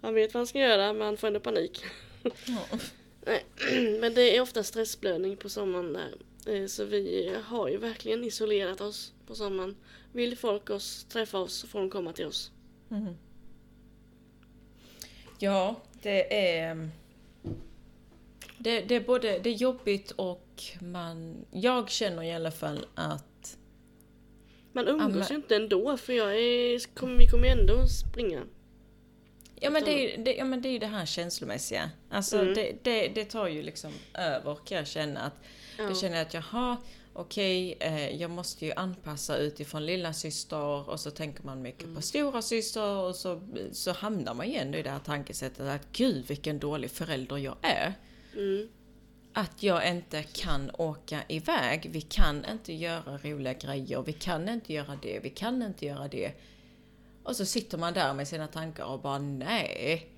Han 0.00 0.14
vet 0.14 0.34
vad 0.34 0.40
han 0.40 0.46
ska 0.46 0.58
göra 0.58 0.92
men 0.92 1.02
han 1.02 1.16
får 1.16 1.26
ändå 1.26 1.40
panik. 1.40 1.84
Ja. 2.22 2.78
Nej, 3.26 3.44
men 4.00 4.14
det 4.14 4.36
är 4.36 4.40
ofta 4.40 4.62
stressblödning 4.62 5.36
på 5.36 5.48
sommaren 5.48 5.92
där. 5.92 6.14
Eh, 6.46 6.66
Så 6.66 6.84
vi 6.84 7.36
har 7.44 7.68
ju 7.68 7.76
verkligen 7.76 8.24
isolerat 8.24 8.80
oss 8.80 9.12
på 9.26 9.34
sommaren. 9.34 9.76
Vill 10.12 10.36
folk 10.38 10.70
oss 10.70 11.04
träffa 11.04 11.38
oss 11.38 11.54
så 11.54 11.66
får 11.66 11.78
de 11.78 11.90
komma 11.90 12.12
till 12.12 12.26
oss. 12.26 12.50
Mm. 12.90 13.14
Ja, 15.38 15.76
det 16.02 16.36
är... 16.56 16.88
Det, 18.58 18.80
det 18.80 18.94
är 18.94 19.00
både 19.00 19.38
det 19.38 19.50
är 19.50 19.54
jobbigt 19.54 20.10
och 20.10 20.62
man... 20.80 21.44
Jag 21.50 21.90
känner 21.90 22.22
i 22.22 22.32
alla 22.32 22.50
fall 22.50 22.86
att... 22.94 23.58
Man 24.72 24.88
umgås 24.88 25.30
ju 25.30 25.34
inte 25.34 25.56
ändå 25.56 25.96
för 25.96 26.12
jag 26.12 26.38
är, 26.38 26.94
kommer, 26.94 27.16
vi 27.16 27.28
kommer 27.28 27.44
ju 27.44 27.50
ändå 27.50 27.86
springa. 27.86 28.42
Ja 29.64 29.70
men 29.70 29.84
det, 29.84 29.90
är 29.90 30.16
ju- 30.16 30.24
det, 30.24 30.34
ja, 30.34 30.44
men 30.44 30.62
det 30.62 30.68
är 30.68 30.72
ju 30.72 30.78
det 30.78 30.86
här 30.86 31.06
känslomässiga. 31.06 31.90
Alltså 32.10 32.38
Mm. 32.40 32.54
det, 32.54 32.72
det, 32.82 33.08
det 33.08 33.24
tar 33.24 33.48
ju 33.48 33.62
liksom 33.62 33.92
över 34.14 34.54
kan 34.64 34.78
jag 34.78 34.86
känna 34.86 35.20
att... 35.20 35.34
Ja. 35.78 35.88
Då 35.88 35.94
känner 35.94 36.16
jag 36.16 36.26
att 36.26 36.34
jaha, 36.34 36.76
okej, 37.12 37.76
eh, 37.80 38.08
jag 38.20 38.30
måste 38.30 38.66
ju 38.66 38.72
anpassa 38.72 39.36
utifrån 39.36 39.86
lilla 39.86 40.12
syster 40.12 40.88
och 40.90 41.00
så 41.00 41.10
tänker 41.10 41.42
man 41.44 41.62
mycket 41.62 41.82
Mm. 41.82 41.94
på 41.96 42.02
stora 42.02 42.42
syster 42.42 42.86
och 42.96 43.16
så, 43.16 43.40
så 43.72 43.92
hamnar 43.92 44.34
man 44.34 44.46
igen 44.46 44.74
i 44.74 44.82
det 44.82 44.90
här 44.90 44.98
tankesättet 44.98 45.60
att 45.68 45.92
gud 45.92 46.24
vilken 46.28 46.58
dålig 46.58 46.90
förälder 46.90 47.36
jag 47.38 47.56
är. 47.62 47.92
Mm. 48.34 48.68
Att 49.32 49.62
jag 49.62 49.88
inte 49.88 50.22
kan 50.22 50.70
åka 50.78 51.20
iväg, 51.28 51.88
vi 51.92 52.00
kan 52.00 52.44
inte 52.52 52.72
göra 52.72 53.18
roliga 53.22 53.52
grejer, 53.52 54.02
vi 54.06 54.12
kan 54.12 54.48
inte 54.48 54.72
göra 54.72 54.98
det, 55.02 55.20
vi 55.22 55.30
kan 55.30 55.62
inte 55.62 55.86
göra 55.86 56.08
det. 56.08 56.32
Och 57.24 57.36
så 57.36 57.44
sitter 57.44 57.78
man 57.78 57.94
där 57.94 58.14
med 58.14 58.28
sina 58.28 58.46
tankar 58.46 58.84
och 58.84 59.00
bara 59.00 59.18
nej, 59.18 60.08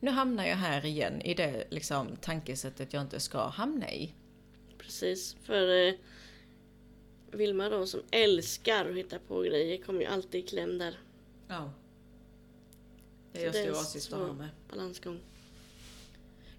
nu 0.00 0.10
hamnar 0.10 0.46
jag 0.46 0.56
här 0.56 0.84
igen 0.86 1.22
i 1.22 1.34
det 1.34 1.64
liksom, 1.70 2.16
tankesättet 2.20 2.92
jag 2.92 3.02
inte 3.02 3.20
ska 3.20 3.46
hamna 3.48 3.90
i. 3.92 4.14
Precis, 4.78 5.36
för 5.42 5.86
eh, 5.88 5.94
Vilma 7.32 7.68
då 7.68 7.86
som 7.86 8.00
älskar 8.10 8.90
att 8.90 8.96
hitta 8.96 9.18
på 9.18 9.40
grejer 9.40 9.82
kommer 9.82 10.00
ju 10.00 10.06
alltid 10.06 10.44
i 10.44 10.46
kläm 10.46 10.78
där. 10.78 10.98
Ja. 11.48 11.72
Det 13.32 13.44
är 13.44 13.52
det 13.52 13.62
stora 13.62 13.74
så- 13.74 13.84
syster 13.84 14.16
har 14.16 14.32
med. 14.32 14.48
Balansgång. 14.70 15.20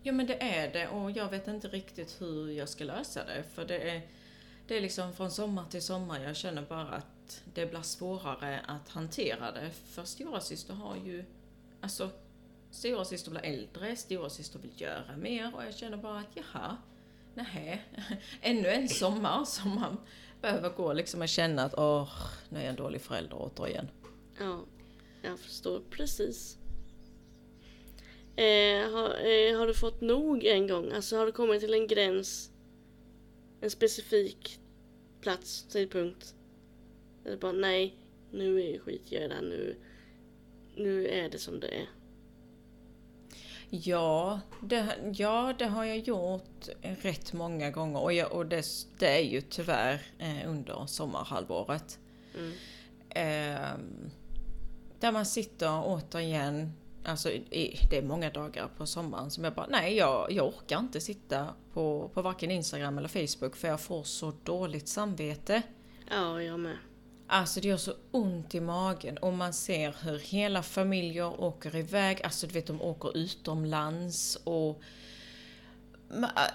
Ja 0.03 0.12
men 0.12 0.27
det 0.27 0.44
är 0.44 0.74
det 0.74 0.88
och 0.88 1.12
jag 1.12 1.29
vet 1.29 1.48
inte 1.48 1.68
riktigt 1.68 2.22
hur 2.22 2.51
jag 2.51 2.70
ska 2.70 2.84
lösa 2.84 3.25
det. 3.25 3.44
För 3.53 3.65
det 3.65 3.77
är, 3.89 4.01
det 4.68 4.77
är 4.77 4.82
liksom 4.82 5.13
från 5.13 5.32
sommar 5.32 5.65
till 5.70 5.82
sommar. 5.82 6.20
Jag 6.24 6.36
känner 6.36 6.62
bara 6.62 6.88
att 6.89 7.06
det 7.53 7.65
blir 7.65 7.81
svårare 7.81 8.59
att 8.67 8.89
hantera 8.89 9.51
det. 9.51 9.71
För 9.71 10.03
storasyster 10.03 10.74
har 10.74 10.95
ju, 10.95 11.25
alltså 11.81 12.09
storasyster 12.71 13.31
blir 13.31 13.45
äldre, 13.45 13.95
storasyster 13.95 14.59
vill 14.59 14.81
göra 14.81 15.17
mer 15.17 15.55
och 15.55 15.65
jag 15.65 15.75
känner 15.75 15.98
bara 15.98 16.19
att 16.19 16.33
jaha, 16.33 16.77
nej, 17.33 17.86
ännu 18.41 18.67
en 18.67 18.89
sommar 18.89 19.45
som 19.45 19.75
man 19.75 19.98
behöver 20.41 20.69
gå 20.69 20.93
liksom 20.93 21.21
och 21.21 21.29
känna 21.29 21.63
att 21.63 21.74
åh, 21.77 22.12
nu 22.50 22.59
är 22.59 22.63
jag 22.63 22.69
en 22.69 22.75
dålig 22.75 23.01
förälder 23.01 23.38
återigen. 23.39 23.88
Ja, 24.39 24.65
jag 25.21 25.39
förstår 25.39 25.81
precis. 25.89 26.57
Eh, 28.36 28.91
har, 28.91 29.09
eh, 29.09 29.57
har 29.57 29.67
du 29.67 29.74
fått 29.74 30.01
nog 30.01 30.45
en 30.45 30.67
gång? 30.67 30.91
Alltså 30.91 31.17
har 31.17 31.25
du 31.25 31.31
kommit 31.31 31.62
till 31.62 31.74
en 31.74 31.88
gräns? 31.88 32.51
En 33.62 33.69
specifik 33.69 34.59
plats, 35.21 35.63
tidpunkt? 35.63 36.36
Eller 37.29 37.38
bara 37.38 37.51
nej, 37.51 37.95
nu 38.31 38.62
är 38.62 38.79
skit 38.79 39.01
jag 39.05 39.24
i 39.24 39.27
det 39.27 39.33
här, 39.33 39.41
nu, 39.41 39.75
nu 40.75 41.07
är 41.07 41.29
det 41.29 41.39
som 41.39 41.59
det 41.59 41.67
är. 41.67 41.89
Ja 43.69 44.39
det, 44.62 44.95
ja, 45.13 45.53
det 45.59 45.65
har 45.65 45.86
jag 45.86 45.98
gjort 45.98 46.69
rätt 46.81 47.33
många 47.33 47.71
gånger 47.71 48.00
och, 48.00 48.13
jag, 48.13 48.31
och 48.31 48.45
det, 48.45 48.65
det 49.00 49.17
är 49.17 49.24
ju 49.24 49.41
tyvärr 49.41 50.01
eh, 50.19 50.50
under 50.50 50.86
sommarhalvåret. 50.86 52.00
Mm. 52.38 52.51
Ehm, 53.09 54.12
där 55.00 55.12
man 55.12 55.25
sitter 55.25 55.81
återigen, 55.86 56.74
alltså 57.05 57.31
i, 57.31 57.79
det 57.89 57.98
är 57.98 58.03
många 58.03 58.29
dagar 58.29 58.67
på 58.77 58.86
sommaren 58.86 59.31
som 59.31 59.43
jag 59.43 59.53
bara, 59.53 59.67
nej 59.69 59.95
jag, 59.95 60.31
jag 60.31 60.48
orkar 60.48 60.79
inte 60.79 61.01
sitta 61.01 61.48
på, 61.74 62.12
på 62.13 62.21
varken 62.21 62.51
Instagram 62.51 62.98
eller 62.98 63.07
Facebook 63.07 63.55
för 63.55 63.67
jag 63.67 63.79
får 63.79 64.03
så 64.03 64.33
dåligt 64.43 64.88
samvete. 64.88 65.62
Ja, 66.09 66.41
jag 66.41 66.59
med. 66.59 66.77
Alltså 67.31 67.59
det 67.62 67.67
gör 67.67 67.77
så 67.77 67.93
ont 68.12 68.55
i 68.55 68.59
magen 68.59 69.17
och 69.17 69.33
man 69.33 69.53
ser 69.53 69.95
hur 70.03 70.19
hela 70.19 70.63
familjer 70.63 71.41
åker 71.41 71.75
iväg, 71.75 72.21
alltså 72.24 72.48
du 72.48 72.53
vet 72.53 72.67
de 72.67 72.81
åker 72.81 73.17
utomlands 73.17 74.36
och 74.43 74.81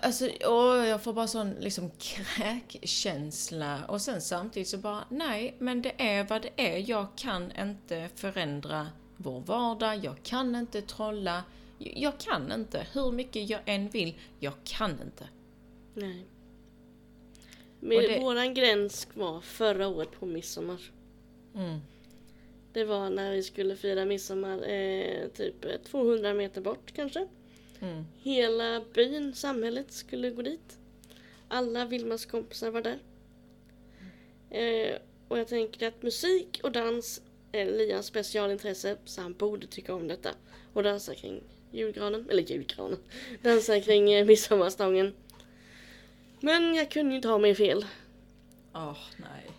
Alltså, 0.02 0.31
åh, 0.45 0.87
jag 0.87 1.02
får 1.02 1.12
bara 1.12 1.26
sån 1.26 1.50
liksom 1.50 1.90
kräkkänsla 1.90 3.85
och 3.88 4.00
sen 4.00 4.21
samtidigt 4.21 4.69
så 4.69 4.78
bara 4.78 5.04
nej, 5.09 5.57
men 5.59 5.83
det 5.83 5.93
är 5.99 6.25
vad 6.25 6.43
det 6.43 6.52
är. 6.57 6.90
Jag 6.90 7.07
kan 7.16 7.52
inte 7.61 8.09
förändra 8.14 8.87
vår 9.16 9.40
vardag, 9.40 10.04
jag 10.04 10.23
kan 10.23 10.57
inte 10.57 10.83
trolla, 10.83 11.45
jag 11.78 12.19
kan 12.21 12.52
inte. 12.52 12.87
Hur 12.93 13.12
mycket 13.12 13.49
jag 13.50 13.61
än 13.64 13.88
vill, 13.88 14.21
jag 14.38 14.54
kan 14.64 14.90
inte. 14.90 15.28
Nej. 15.95 16.26
Men 17.85 18.03
det- 18.03 18.21
våran 18.21 18.55
gräns 18.55 19.09
var 19.14 19.41
förra 19.41 19.88
året 19.88 20.09
på 20.12 20.26
midsommar. 20.26 20.81
Mm. 21.55 21.79
Det 22.73 22.85
var 22.85 23.11
när 23.11 23.33
vi 23.33 23.43
skulle 23.43 23.76
fira 23.76 24.05
midsommar 24.05 24.69
eh, 24.69 25.29
typ 25.29 25.64
eh, 25.64 25.76
200 25.91 26.35
meter 26.35 26.61
bort 26.61 26.93
kanske. 26.97 27.26
Mm. 27.81 28.05
Hela 28.23 28.83
byn, 28.95 29.35
samhället 29.35 29.93
skulle 29.93 30.31
gå 30.31 30.43
dit. 30.43 30.79
Alla 31.49 31.85
Vilmas 31.85 32.26
kompisar 32.26 32.71
var 32.71 32.83
där. 32.83 32.99
Eh, 34.50 34.97
och 35.29 35.38
jag 35.38 35.49
tänker 35.49 35.88
att 35.88 36.03
musik 36.03 36.61
och 36.62 36.73
dans 36.73 37.23
är 37.53 37.67
Lians 37.67 38.07
specialintresse 38.07 38.97
så 39.05 39.21
han 39.21 39.33
borde 39.33 39.67
tycka 39.67 39.95
om 39.95 40.09
detta. 40.09 40.31
Och 40.73 40.83
dansa 40.83 41.14
kring 41.14 41.43
julgranen, 41.73 42.26
eller 42.31 42.43
julgranen. 42.43 42.99
Dansa 43.43 43.81
kring 43.81 44.12
eh, 44.12 44.26
midsommarstången. 44.26 45.12
Men 46.45 46.75
jag 46.75 46.91
kunde 46.91 47.11
ju 47.11 47.17
inte 47.17 47.29
ha 47.29 47.39
mig 47.39 47.55
fel. 47.55 47.85
Åh, 48.75 48.97
nej. 49.17 49.51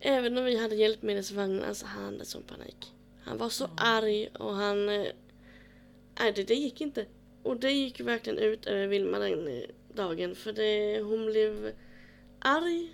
Även 0.00 0.38
om 0.38 0.44
vi 0.44 0.56
hade 0.56 0.74
hjälpmedelsvagnar 0.74 1.72
så 1.72 1.86
han 1.86 2.04
hade 2.04 2.24
sån 2.24 2.42
panik. 2.42 2.92
Han 3.24 3.38
var 3.38 3.48
så 3.48 3.68
arg 3.76 4.28
och 4.38 4.54
han... 4.54 4.88
eh, 4.88 5.06
Nej, 6.20 6.32
det, 6.32 6.44
det 6.44 6.54
gick 6.54 6.80
inte. 6.80 7.06
Och 7.42 7.56
det 7.56 7.70
gick 7.72 8.00
verkligen 8.00 8.38
ut 8.38 8.66
över 8.66 8.86
Vilma 8.86 9.18
den 9.18 9.48
eh, 9.48 9.62
dagen. 9.94 10.34
För 10.34 10.52
det, 10.52 11.00
hon 11.00 11.26
blev 11.26 11.72
arg, 12.38 12.92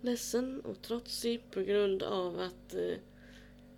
ledsen 0.00 0.60
och 0.60 0.82
trotsig 0.82 1.50
på 1.50 1.60
grund 1.60 2.02
av 2.02 2.40
att... 2.40 2.74
eh, 2.74 2.96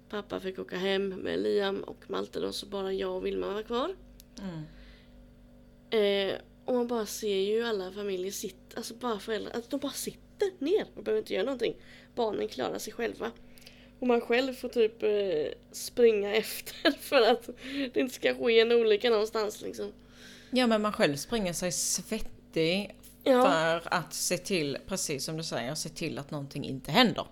pappa 0.09 0.41
fick 0.41 0.59
åka 0.59 0.77
hem 0.77 1.09
med 1.09 1.39
Liam 1.39 1.81
och 1.81 2.11
Malte 2.11 2.41
då 2.41 2.53
så 2.53 2.67
bara 2.67 2.93
jag 2.93 3.17
och 3.17 3.27
Vilma 3.27 3.53
var 3.55 3.63
kvar. 3.63 3.95
Mm. 4.43 4.63
Eh, 5.91 6.41
och 6.67 6.75
man 6.75 6.87
bara 6.87 7.07
ser 7.07 7.37
ju 7.37 7.63
alla 7.65 7.93
familjer 7.93 8.33
sitta, 8.33 8.77
alltså 8.77 8.95
bara 8.95 9.19
föräldrar, 9.19 9.53
att 9.53 9.71
de 9.71 9.81
bara 9.81 9.93
sitter 9.93 10.51
ner 10.59 10.87
och 10.95 11.03
behöver 11.03 11.19
inte 11.23 11.35
göra 11.35 11.45
någonting. 11.45 11.77
Barnen 12.15 12.49
klarar 12.49 12.79
sig 12.79 12.93
själva. 12.93 13.33
Och 13.99 14.07
man 14.07 14.21
själv 14.21 14.53
får 14.55 14.69
typ 14.69 15.03
eh, 15.03 15.59
springa 15.73 16.35
efter 16.37 16.91
för 16.91 17.23
att 17.23 17.49
det 17.95 17.97
inte 18.01 18.15
ska 18.15 18.35
ske 18.35 18.61
en 18.61 18.73
olycka 18.73 19.11
någonstans 19.11 19.63
liksom. 19.63 19.93
Ja, 20.51 20.67
men 20.67 20.83
man 20.83 20.93
själv 20.93 21.17
springer 21.17 21.53
sig 21.53 21.73
svettig 21.73 22.95
Ja, 23.25 23.43
för 23.43 23.95
att 23.95 24.15
se 24.15 24.39
till, 24.39 24.79
precis 24.87 25.25
som 25.25 25.37
du 25.37 25.43
säger, 25.43 25.75
se 25.75 25.89
till 25.89 26.19
att 26.19 26.31
någonting 26.31 26.65
inte 26.65 26.91
händer. 26.91 27.27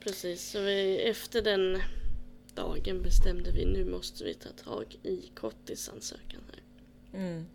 precis. 0.00 0.50
Så 0.50 0.60
vi, 0.60 0.98
efter 0.98 1.42
den 1.42 1.82
dagen 2.54 3.02
bestämde 3.02 3.50
vi 3.50 3.64
nu 3.64 3.84
måste 3.84 4.24
vi 4.24 4.34
ta 4.34 4.48
tag 4.64 4.96
i 5.02 5.30
korttidsansökan 5.34 6.40
här. 6.50 6.62
Mm. 7.20 7.46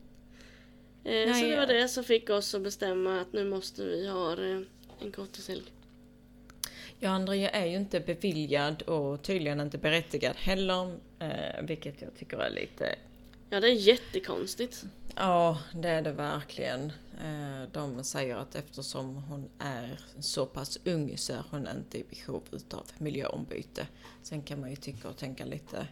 Eh, 1.08 1.24
så 1.24 1.30
Nej, 1.30 1.50
det 1.50 1.58
var 1.58 1.68
det 1.68 1.88
som 1.88 2.04
fick 2.04 2.30
oss 2.30 2.56
att 2.56 2.62
bestämma 2.62 3.22
att 3.22 3.34
nu 3.34 3.50
måste 3.50 3.86
vi 3.86 4.08
ha 4.08 4.32
eh, 4.34 4.62
en 5.00 5.12
korttidshelg. 5.12 5.64
Ja, 7.00 7.10
Andrea 7.10 7.50
är 7.50 7.66
ju 7.66 7.76
inte 7.78 8.00
beviljad 8.00 8.82
och 8.82 9.22
tydligen 9.22 9.60
inte 9.60 9.78
berättigad 9.78 10.36
heller, 10.36 10.98
eh, 11.20 11.62
vilket 11.64 12.02
jag 12.02 12.16
tycker 12.16 12.38
är 12.38 12.50
lite 12.50 12.96
Ja 13.50 13.60
det 13.60 13.68
är 13.68 13.74
jättekonstigt. 13.74 14.84
Ja, 15.16 15.60
det 15.74 15.90
är 15.90 16.02
det 16.02 16.12
verkligen. 16.12 16.92
De 17.72 18.04
säger 18.04 18.36
att 18.36 18.56
eftersom 18.56 19.16
hon 19.16 19.50
är 19.60 20.00
så 20.20 20.46
pass 20.46 20.80
ung 20.86 21.18
så 21.18 21.34
är 21.34 21.44
hon 21.52 21.68
inte 21.78 21.98
i 21.98 22.04
behov 22.10 22.44
utav 22.52 22.84
miljöombyte. 22.98 23.88
Sen 24.24 24.42
kan 24.42 24.60
man 24.60 24.70
ju 24.70 24.76
tycka 24.76 25.10
och 25.10 25.18
tänka 25.18 25.46
lite 25.46 25.88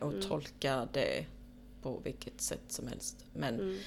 och 0.00 0.22
tolka 0.28 0.88
det 0.92 1.26
på 1.82 2.00
vilket 2.04 2.40
sätt 2.40 2.64
som 2.68 2.88
helst. 2.88 3.24
Men, 3.32 3.54
Mm. 3.54 3.78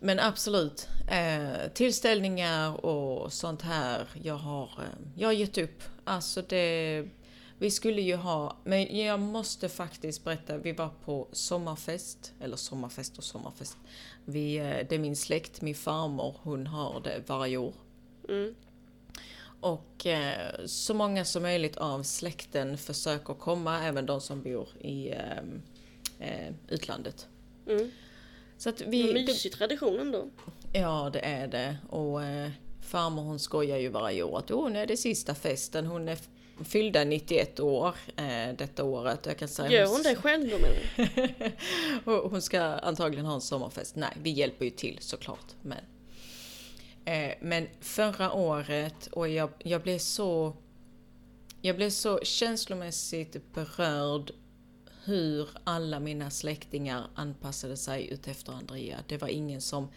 Men 0.00 0.20
absolut, 0.20 0.88
eh, 1.08 1.72
tillställningar 1.74 2.84
och 2.84 3.32
sånt 3.32 3.62
här, 3.62 4.08
jag 4.22 4.36
har, 4.36 4.64
eh, 4.64 5.06
jag 5.16 5.28
har 5.28 5.32
gett 5.32 5.58
upp. 5.58 5.82
Alltså 6.04 6.42
det, 6.42 7.08
vi 7.58 7.70
skulle 7.70 8.02
ju 8.02 8.16
ha, 8.16 8.56
men 8.64 8.98
jag 8.98 9.20
måste 9.20 9.68
faktiskt 9.68 10.24
berätta, 10.24 10.58
vi 10.58 10.72
var 10.72 10.90
på 11.04 11.28
sommarfest, 11.32 12.32
eller 12.40 12.56
sommarfest 12.56 13.18
och 13.18 13.24
sommarfest. 13.24 13.76
Vi, 14.24 14.56
eh, 14.56 14.86
det 14.88 14.92
är 14.92 14.98
min 14.98 15.16
släkt, 15.16 15.60
min 15.60 15.74
farmor, 15.74 16.36
hon 16.42 16.66
har 16.66 17.00
det 17.00 17.22
varje 17.26 17.56
år. 17.56 17.74
Mm. 18.28 18.54
Och 19.60 20.06
eh, 20.06 20.66
så 20.66 20.94
många 20.94 21.24
som 21.24 21.42
möjligt 21.42 21.76
av 21.76 22.02
släkten 22.02 22.78
försöker 22.78 23.34
komma, 23.34 23.84
även 23.84 24.06
de 24.06 24.20
som 24.20 24.42
bor 24.42 24.68
i 24.80 25.10
eh, 25.10 25.38
eh, 26.18 26.54
utlandet. 26.68 27.28
Mm. 27.66 27.90
Så 28.58 28.68
att 28.68 28.80
vi, 28.80 29.14
mysig 29.14 29.52
tradition 29.52 30.00
ändå. 30.00 30.28
Ja, 30.72 31.10
det 31.12 31.20
är 31.20 31.48
det. 31.48 31.76
Och 31.88 32.22
eh, 32.22 32.50
farmor 32.80 33.22
hon 33.22 33.38
skojar 33.38 33.78
ju 33.78 33.88
varje 33.88 34.22
år 34.22 34.38
att 34.38 34.50
oh, 34.50 34.70
nu 34.70 34.78
är 34.78 34.86
det 34.86 34.96
sista 34.96 35.34
festen. 35.34 35.86
Hon 35.86 36.08
är 36.08 36.18
fyllda 36.64 37.04
91 37.04 37.60
år 37.60 37.94
eh, 38.16 38.56
detta 38.58 38.84
året. 38.84 39.26
Jag 39.26 39.38
kan 39.38 39.48
säga 39.48 39.70
Gör 39.70 39.86
hon 39.86 40.02
det 40.02 40.16
själv 40.16 40.50
då 42.04 42.28
hon 42.28 42.42
ska 42.42 42.60
antagligen 42.60 43.26
ha 43.26 43.34
en 43.34 43.40
sommarfest. 43.40 43.96
Nej, 43.96 44.16
vi 44.22 44.30
hjälper 44.30 44.64
ju 44.64 44.70
till 44.70 44.98
såklart. 45.00 45.54
Men, 45.62 45.78
eh, 47.04 47.34
men 47.40 47.68
förra 47.80 48.32
året, 48.32 49.06
och 49.12 49.28
jag, 49.28 49.50
jag 49.58 49.82
blev 49.82 49.98
så... 49.98 50.56
Jag 51.62 51.76
blev 51.76 51.90
så 51.90 52.20
känslomässigt 52.22 53.54
berörd 53.54 54.32
hur 55.08 55.48
alla 55.64 56.00
mina 56.00 56.30
släktingar 56.30 57.06
anpassade 57.14 57.76
sig 57.76 58.10
utefter 58.12 58.52
Andrea. 58.52 58.98
Det 59.06 59.18
var 59.18 59.28
ingen 59.28 59.60
som 59.60 59.88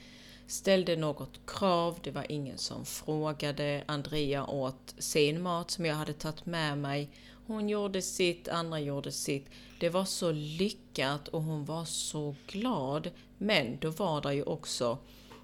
ställde 0.47 0.95
något 0.95 1.39
krav, 1.47 1.99
det 2.03 2.12
var 2.12 2.25
ingen 2.29 2.57
som 2.57 2.86
frågade. 2.86 3.83
Andrea 3.86 4.45
åt 4.45 4.95
sin 4.97 5.41
mat 5.41 5.71
som 5.71 5.86
jag 5.86 5.95
hade 5.95 6.13
tagit 6.13 6.45
med 6.45 6.77
mig. 6.77 7.09
Hon 7.47 7.69
gjorde 7.69 8.01
sitt, 8.01 8.47
andra 8.47 8.79
gjorde 8.79 9.12
sitt. 9.12 9.45
Det 9.79 9.89
var 9.89 10.05
så 10.05 10.31
lyckat 10.31 11.27
och 11.27 11.41
hon 11.41 11.65
var 11.65 11.86
så 11.86 12.36
glad. 12.47 13.09
Men 13.38 13.77
då 13.79 13.89
var 13.89 14.21
det 14.21 14.33
ju 14.33 14.43
också 14.43 14.97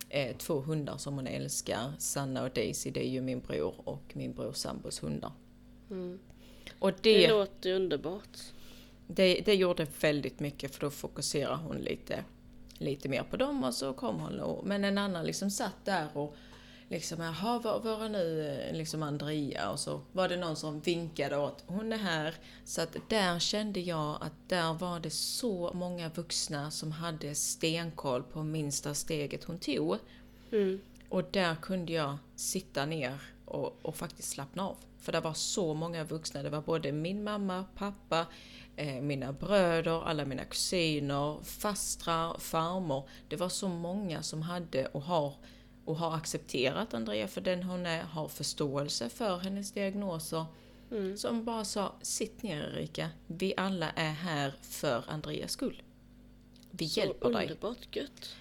eh, 0.10 0.38
två 0.38 0.60
hundar 0.60 0.98
som 0.98 1.14
hon 1.14 1.28
älskar. 1.28 1.94
Sanna 2.00 2.44
och 2.44 2.52
Daisy, 2.52 2.92
det 2.92 3.06
är 3.06 3.10
ju 3.10 3.22
min 3.22 3.40
bror 3.40 3.74
och 3.84 4.04
min 4.14 4.34
bror 4.34 4.54
sambos 4.54 5.04
hundar. 5.04 5.32
Mm. 5.90 6.20
Och 6.80 6.92
Det, 7.02 7.18
det, 7.18 7.28
låter 7.28 7.74
underbart. 7.74 8.38
Det, 9.08 9.42
det 9.46 9.56
gjorde 9.56 9.88
väldigt 10.02 10.40
mycket 10.40 10.76
för 10.76 10.82
då 10.82 10.90
fokuserar 10.90 11.56
hon 11.56 11.78
lite, 11.78 12.24
lite 12.78 13.10
mer 13.10 13.24
på 13.24 13.38
dem 13.38 13.64
och 13.64 13.74
så 13.74 13.94
kom 13.94 14.20
hon 14.20 14.40
och, 14.40 14.68
Men 14.68 14.84
en 14.84 14.98
annan 14.98 15.26
liksom 15.26 15.52
satt 15.52 15.86
där 15.86 16.08
och 16.14 16.36
liksom 16.90 17.22
jaha 17.22 17.60
var, 17.60 17.80
var 17.80 18.06
är 18.06 18.10
nu 18.10 18.48
eh, 18.48 18.78
liksom 18.78 19.04
Andrea 19.04 19.70
och 19.72 19.80
så 19.80 20.02
var 20.12 20.30
det 20.30 20.38
någon 20.38 20.56
som 20.56 20.80
vinkade 20.80 21.38
åt 21.38 21.64
hon 21.68 21.94
är 21.94 21.98
här. 21.98 22.36
Så 22.66 22.82
att 22.82 22.98
där 23.10 23.40
kände 23.40 23.80
jag 23.80 24.18
att 24.22 24.50
där 24.50 24.74
var 24.74 25.00
det 25.00 25.10
så 25.10 25.72
många 25.74 26.10
vuxna 26.10 26.72
som 26.72 26.92
hade 26.92 27.36
stenkoll 27.36 28.24
på 28.24 28.44
minsta 28.44 28.94
steget 28.94 29.44
hon 29.44 29.60
tog. 29.60 29.98
Mm. 30.52 30.82
Och 31.10 31.24
där 31.32 31.56
kunde 31.56 31.94
jag 31.94 32.18
sitta 32.36 32.86
ner 32.86 33.22
och, 33.46 33.80
och 33.82 33.96
faktiskt 33.96 34.30
slappna 34.30 34.68
av. 34.68 34.76
För 35.00 35.12
det 35.12 35.20
var 35.20 35.34
så 35.34 35.74
många 35.74 36.04
vuxna. 36.04 36.44
Det 36.44 36.50
var 36.50 36.62
både 36.62 36.92
min 36.92 37.24
mamma, 37.24 37.66
pappa, 37.76 38.26
mina 38.86 39.34
bröder, 39.34 40.04
alla 40.04 40.26
mina 40.26 40.46
kusiner, 40.46 41.44
fastrar, 41.44 42.40
farmor. 42.40 43.10
Det 43.28 43.36
var 43.36 43.50
så 43.50 43.68
många 43.68 44.24
som 44.24 44.42
hade 44.42 44.86
och 44.86 45.02
har, 45.02 45.34
och 45.86 45.96
har 45.98 46.16
accepterat 46.16 46.94
Andrea 46.94 47.28
för 47.28 47.42
den 47.42 47.64
hon 47.64 47.86
är, 47.86 48.04
har 48.04 48.28
förståelse 48.28 49.10
för 49.10 49.38
hennes 49.38 49.72
diagnoser. 49.72 50.46
Mm. 50.92 51.18
Som 51.18 51.46
bara 51.46 51.66
sa, 51.66 51.96
sitt 52.02 52.44
ner 52.44 52.62
Erika, 52.64 53.10
vi 53.28 53.54
alla 53.58 53.90
är 53.90 54.12
här 54.12 54.54
för 54.62 55.04
Andreas 55.08 55.52
skull. 55.52 55.82
Vi 56.72 56.90
Så 56.90 57.00
hjälper 57.00 57.30
dig. 57.30 57.44
underbart 57.44 57.96
gött. 57.96 58.36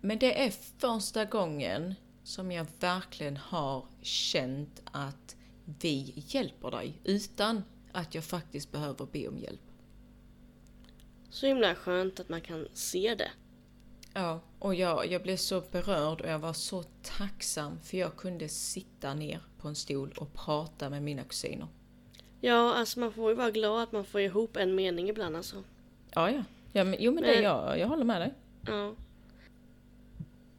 Men 0.00 0.18
det 0.18 0.44
är 0.46 0.50
första 0.78 1.24
gången 1.24 1.94
som 2.24 2.52
jag 2.52 2.66
verkligen 2.80 3.36
har 3.36 3.86
känt 4.02 4.82
att 4.84 5.36
vi 5.64 6.12
hjälper 6.16 6.70
dig 6.70 7.00
utan 7.04 7.62
att 7.92 8.14
jag 8.14 8.24
faktiskt 8.24 8.72
behöver 8.72 9.06
be 9.12 9.28
om 9.28 9.38
hjälp. 9.38 9.60
Så 11.30 11.46
himla 11.46 11.74
skönt 11.74 12.20
att 12.20 12.28
man 12.28 12.40
kan 12.40 12.68
se 12.72 13.14
det. 13.14 13.30
Ja, 14.14 14.40
och 14.58 14.74
jag, 14.74 15.06
jag 15.12 15.22
blev 15.22 15.36
så 15.36 15.60
berörd 15.60 16.20
och 16.20 16.28
jag 16.28 16.38
var 16.38 16.52
så 16.52 16.82
tacksam 17.02 17.80
för 17.80 17.96
jag 17.96 18.16
kunde 18.16 18.48
sitta 18.48 19.14
ner 19.14 19.40
på 19.58 19.68
en 19.68 19.74
stol 19.74 20.12
och 20.16 20.34
prata 20.34 20.90
med 20.90 21.02
mina 21.02 21.24
kusiner. 21.24 21.68
Ja, 22.40 22.74
alltså 22.74 23.00
man 23.00 23.12
får 23.12 23.30
ju 23.30 23.36
vara 23.36 23.50
glad 23.50 23.82
att 23.82 23.92
man 23.92 24.04
får 24.04 24.20
ihop 24.20 24.56
en 24.56 24.74
mening 24.74 25.08
ibland 25.08 25.36
alltså. 25.36 25.64
Ja, 26.10 26.30
ja. 26.30 26.44
ja 26.72 26.84
men, 26.84 26.96
jo 26.98 27.12
men 27.12 27.22
det, 27.22 27.28
Men- 27.34 27.42
jag, 27.42 27.78
jag 27.78 27.88
håller 27.88 28.04
med 28.04 28.20
dig. 28.20 28.34
Ja. 28.66 28.94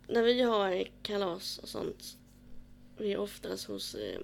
När 0.08 0.24
vi 0.24 0.42
har 0.42 0.84
kalas 1.02 1.58
och 1.58 1.70
sånt. 1.70 2.18
Vi 2.98 3.14
är 3.14 3.18
oftast 3.18 3.68
hos 3.68 3.96
eh, 3.96 4.20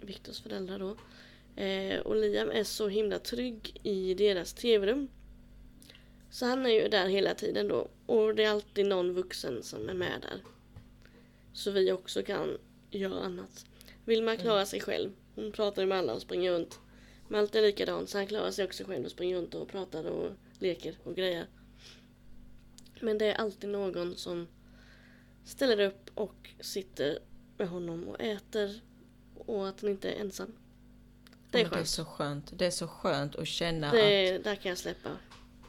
Viktors 0.00 0.40
föräldrar 0.40 0.78
då. 0.78 0.96
Eh, 1.56 2.00
och 2.00 2.16
Liam 2.16 2.50
är 2.50 2.64
så 2.64 2.88
himla 2.88 3.18
trygg 3.18 3.80
i 3.82 4.14
deras 4.14 4.54
tv-rum. 4.54 5.08
Så 6.30 6.46
han 6.46 6.66
är 6.66 6.70
ju 6.70 6.88
där 6.88 7.08
hela 7.08 7.34
tiden 7.34 7.68
då. 7.68 7.88
Och 8.06 8.34
det 8.34 8.44
är 8.44 8.50
alltid 8.50 8.86
någon 8.86 9.12
vuxen 9.12 9.62
som 9.62 9.88
är 9.88 9.94
med 9.94 10.20
där. 10.22 10.40
Så 11.52 11.70
vi 11.70 11.92
också 11.92 12.22
kan 12.22 12.58
göra 12.90 13.20
annat. 13.20 13.66
Vill 14.04 14.22
man 14.22 14.36
klara 14.36 14.66
sig 14.66 14.80
själv. 14.80 15.10
Hon 15.34 15.52
pratar 15.52 15.82
ju 15.82 15.88
med 15.88 15.98
alla 15.98 16.14
och 16.14 16.22
springer 16.22 16.52
runt. 16.52 16.80
Malte 17.28 17.58
är 17.58 17.62
likadant 17.62 18.08
så 18.08 18.18
han 18.18 18.26
klarar 18.26 18.50
sig 18.50 18.64
också 18.64 18.84
själv 18.84 19.04
och 19.04 19.10
springer 19.10 19.36
runt 19.36 19.54
och 19.54 19.68
pratar 19.68 20.04
och 20.04 20.30
leker 20.58 20.98
och 21.04 21.14
grejer. 21.14 21.46
Men 23.00 23.18
det 23.18 23.26
är 23.26 23.34
alltid 23.34 23.70
någon 23.70 24.16
som 24.16 24.46
ställer 25.44 25.80
upp 25.80 26.10
och 26.14 26.50
sitter 26.60 27.18
med 27.56 27.68
honom 27.68 28.08
och 28.08 28.20
äter 28.20 28.80
och 29.34 29.68
att 29.68 29.80
han 29.80 29.90
inte 29.90 30.10
är 30.10 30.20
ensam. 30.20 30.52
Det 31.54 31.60
är 31.60 31.64
Men 31.64 31.70
det 31.70 31.76
är 31.76 31.78
skönt. 31.78 31.88
så 31.88 32.04
skönt. 32.04 32.52
Det 32.58 32.66
är 32.66 32.70
så 32.70 32.86
skönt 32.88 33.36
att 33.36 33.46
känna 33.48 33.90
Det 33.92 33.98
att... 33.98 34.04
är, 34.40 34.44
där 34.44 34.54
kan 34.56 34.68
jag 34.68 34.78
släppa 34.78 35.08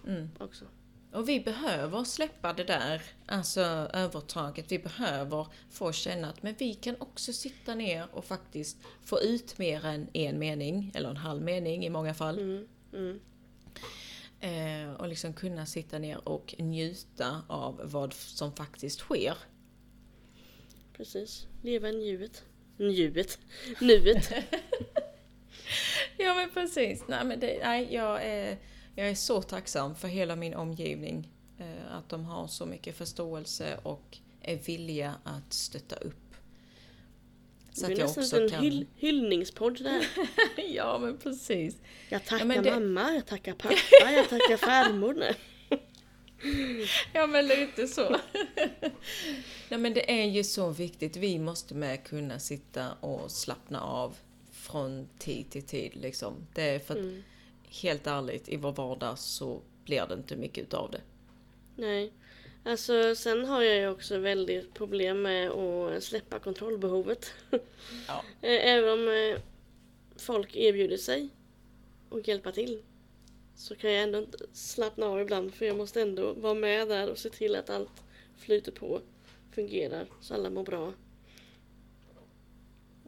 Mm. 0.07 0.29
också. 0.39 0.65
Och 1.13 1.29
vi 1.29 1.39
behöver 1.39 2.03
släppa 2.03 2.53
det 2.53 2.63
där, 2.63 3.01
alltså 3.25 3.61
övertaget. 3.93 4.71
Vi 4.71 4.79
behöver 4.79 5.47
få 5.69 5.91
känna 5.91 6.29
att 6.29 6.43
men 6.43 6.55
vi 6.57 6.73
kan 6.73 6.95
också 6.99 7.33
sitta 7.33 7.75
ner 7.75 8.07
och 8.11 8.25
faktiskt 8.25 8.77
få 9.03 9.21
ut 9.21 9.57
mer 9.57 9.85
än 9.85 10.07
en 10.13 10.39
mening, 10.39 10.91
eller 10.95 11.09
en 11.09 11.17
halv 11.17 11.41
mening 11.41 11.85
i 11.85 11.89
många 11.89 12.13
fall. 12.13 12.39
Mm, 12.39 12.67
mm. 12.93 13.19
Eh, 14.39 14.93
och 14.93 15.07
liksom 15.07 15.33
kunna 15.33 15.65
sitta 15.65 15.99
ner 15.99 16.27
och 16.29 16.55
njuta 16.59 17.41
av 17.47 17.81
vad 17.83 18.13
som 18.13 18.55
faktiskt 18.55 18.99
sker. 18.99 19.37
Precis. 20.93 21.47
Leva 21.63 21.89
i 21.89 21.91
nuet. 22.17 22.43
Nuet. 22.77 23.39
Nuet. 23.81 24.33
Ja 26.17 26.33
men 26.33 26.49
precis. 26.49 27.03
Nej, 27.07 27.25
men 27.25 27.39
det, 27.39 27.59
nej, 27.63 27.87
jag, 27.93 28.25
är, 28.25 28.57
jag 28.95 29.09
är 29.09 29.15
så 29.15 29.41
tacksam 29.41 29.95
för 29.95 30.07
hela 30.07 30.35
min 30.35 30.53
omgivning. 30.53 31.29
Eh, 31.59 31.95
att 31.97 32.09
de 32.09 32.25
har 32.25 32.47
så 32.47 32.65
mycket 32.65 32.97
förståelse 32.97 33.77
och 33.83 34.17
är 34.41 34.55
villiga 34.55 35.15
att 35.23 35.53
stötta 35.53 35.95
upp. 35.95 36.25
Så 37.73 37.87
det 37.87 37.93
är 37.93 37.97
nästan 37.97 38.41
en 38.41 38.49
kan... 38.49 38.63
hyll, 38.63 38.87
hyllningspodd 38.95 39.83
där. 39.83 40.07
ja 40.75 40.97
men 41.01 41.17
precis. 41.17 41.75
Jag 42.09 42.25
tackar 42.25 42.55
ja, 42.55 42.61
det... 42.61 42.71
mamma, 42.71 43.13
jag 43.13 43.25
tackar 43.25 43.53
pappa, 43.53 43.75
jag 44.11 44.29
tackar 44.29 44.57
farmor. 44.57 45.23
ja 47.13 47.27
men 47.27 47.47
lite 47.47 47.87
så. 47.87 48.17
Nej 49.69 49.79
men 49.79 49.93
det 49.93 50.21
är 50.21 50.25
ju 50.25 50.43
så 50.43 50.69
viktigt. 50.69 51.15
Vi 51.15 51.39
måste 51.39 51.75
med 51.75 52.03
kunna 52.03 52.39
sitta 52.39 52.93
och 52.93 53.31
slappna 53.31 53.81
av 53.81 54.15
från 54.65 55.09
tid 55.17 55.49
till 55.49 55.63
tid 55.63 55.95
liksom. 55.95 56.47
Det 56.53 56.61
är 56.61 56.79
för 56.79 56.93
att 56.93 56.99
mm. 56.99 57.23
helt 57.81 58.07
ärligt, 58.07 58.49
i 58.49 58.57
vår 58.57 58.71
vardag 58.71 59.19
så 59.19 59.61
blir 59.85 60.05
det 60.05 60.13
inte 60.13 60.35
mycket 60.35 60.63
utav 60.63 60.91
det. 60.91 61.01
Nej. 61.75 62.11
Alltså 62.63 63.15
sen 63.15 63.45
har 63.45 63.61
jag 63.61 63.77
ju 63.77 63.87
också 63.87 64.17
väldigt 64.17 64.73
problem 64.73 65.21
med 65.21 65.51
att 65.51 66.03
släppa 66.03 66.39
kontrollbehovet. 66.39 67.33
Ja. 68.07 68.23
Även 68.41 68.89
om 68.89 69.37
folk 70.17 70.55
erbjuder 70.55 70.97
sig 70.97 71.29
att 72.11 72.27
hjälpa 72.27 72.51
till 72.51 72.83
så 73.55 73.75
kan 73.75 73.91
jag 73.91 74.03
ändå 74.03 74.19
inte 74.19 74.37
slappna 74.53 75.05
av 75.05 75.21
ibland 75.21 75.53
för 75.53 75.65
jag 75.65 75.77
måste 75.77 76.01
ändå 76.01 76.33
vara 76.33 76.53
med 76.53 76.87
där 76.87 77.11
och 77.11 77.17
se 77.17 77.29
till 77.29 77.55
att 77.55 77.69
allt 77.69 78.03
flyter 78.37 78.71
på, 78.71 79.01
fungerar, 79.51 80.07
så 80.21 80.33
alla 80.33 80.49
mår 80.49 80.63
bra. 80.63 80.93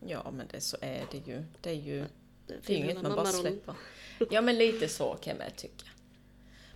Ja 0.07 0.31
men 0.31 0.47
det 0.51 0.61
så 0.61 0.77
är 0.81 1.05
det 1.11 1.17
ju. 1.17 1.43
Det 1.61 1.69
är 1.69 1.73
ju 1.73 2.05
det 2.47 2.69
är, 2.69 2.77
inget 2.77 3.01
man 3.01 3.15
bara 3.15 3.25
släpper. 3.25 3.75
Ja 4.31 4.41
men 4.41 4.57
lite 4.57 4.87
så 4.87 5.13
kan 5.13 5.37
jag 5.39 5.55
tycka. 5.55 5.85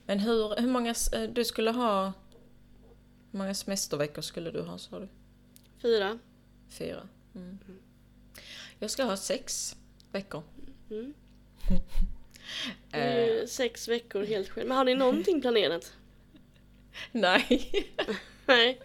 Men 0.05 0.19
hur, 0.19 0.55
hur 0.61 0.67
många, 0.67 0.95
eh, 1.13 1.23
du 1.23 1.45
skulle 1.45 1.71
ha, 1.71 2.13
hur 3.31 3.39
många 3.39 3.53
semesterveckor 3.53 4.21
skulle 4.21 4.51
du 4.51 4.61
ha 4.61 4.77
sa 4.77 4.99
du? 4.99 5.07
Fyra. 5.81 6.19
Fyra. 6.69 7.07
Mm. 7.35 7.59
Jag 8.79 8.91
ska 8.91 9.03
ha 9.03 9.17
sex 9.17 9.75
veckor. 10.11 10.43
Mm. 10.89 11.13
Eh. 12.91 13.45
sex 13.47 13.87
veckor 13.87 14.23
helt 14.23 14.49
själv. 14.49 14.67
Men 14.67 14.77
har 14.77 14.85
ni 14.85 14.95
någonting 14.95 15.41
planerat? 15.41 15.93
Nej. 17.11 17.71
Nej. 18.45 18.79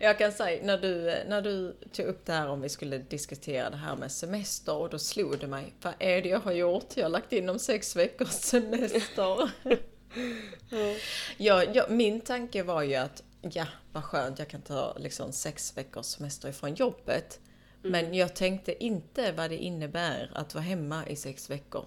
Jag 0.00 0.18
kan 0.18 0.32
säga, 0.32 0.62
när 0.62 0.78
du, 0.78 1.14
när 1.28 1.42
du 1.42 1.76
tog 1.92 2.06
upp 2.06 2.26
det 2.26 2.32
här 2.32 2.48
om 2.48 2.60
vi 2.60 2.68
skulle 2.68 2.98
diskutera 2.98 3.70
det 3.70 3.76
här 3.76 3.96
med 3.96 4.12
semester 4.12 4.74
och 4.74 4.90
då 4.90 4.98
slog 4.98 5.38
det 5.38 5.46
mig. 5.46 5.74
Vad 5.82 5.94
är 5.98 6.22
det 6.22 6.28
jag 6.28 6.40
har 6.40 6.52
gjort? 6.52 6.96
Jag 6.96 7.04
har 7.04 7.10
lagt 7.10 7.32
in 7.32 7.48
om 7.48 7.58
sex 7.58 7.96
veckors 7.96 8.28
semester. 8.30 9.50
ja. 9.64 10.94
Ja, 11.36 11.64
ja, 11.74 11.86
min 11.88 12.20
tanke 12.20 12.62
var 12.62 12.82
ju 12.82 12.94
att 12.94 13.22
ja, 13.42 13.66
vad 13.92 14.04
skönt, 14.04 14.38
jag 14.38 14.48
kan 14.48 14.62
ta 14.62 14.96
liksom 14.98 15.32
sex 15.32 15.76
veckors 15.76 16.06
semester 16.06 16.48
ifrån 16.48 16.74
jobbet. 16.74 17.40
Mm. 17.84 17.92
Men 17.92 18.14
jag 18.14 18.36
tänkte 18.36 18.84
inte 18.84 19.32
vad 19.32 19.50
det 19.50 19.56
innebär 19.56 20.30
att 20.34 20.54
vara 20.54 20.64
hemma 20.64 21.06
i 21.06 21.16
sex 21.16 21.50
veckor 21.50 21.86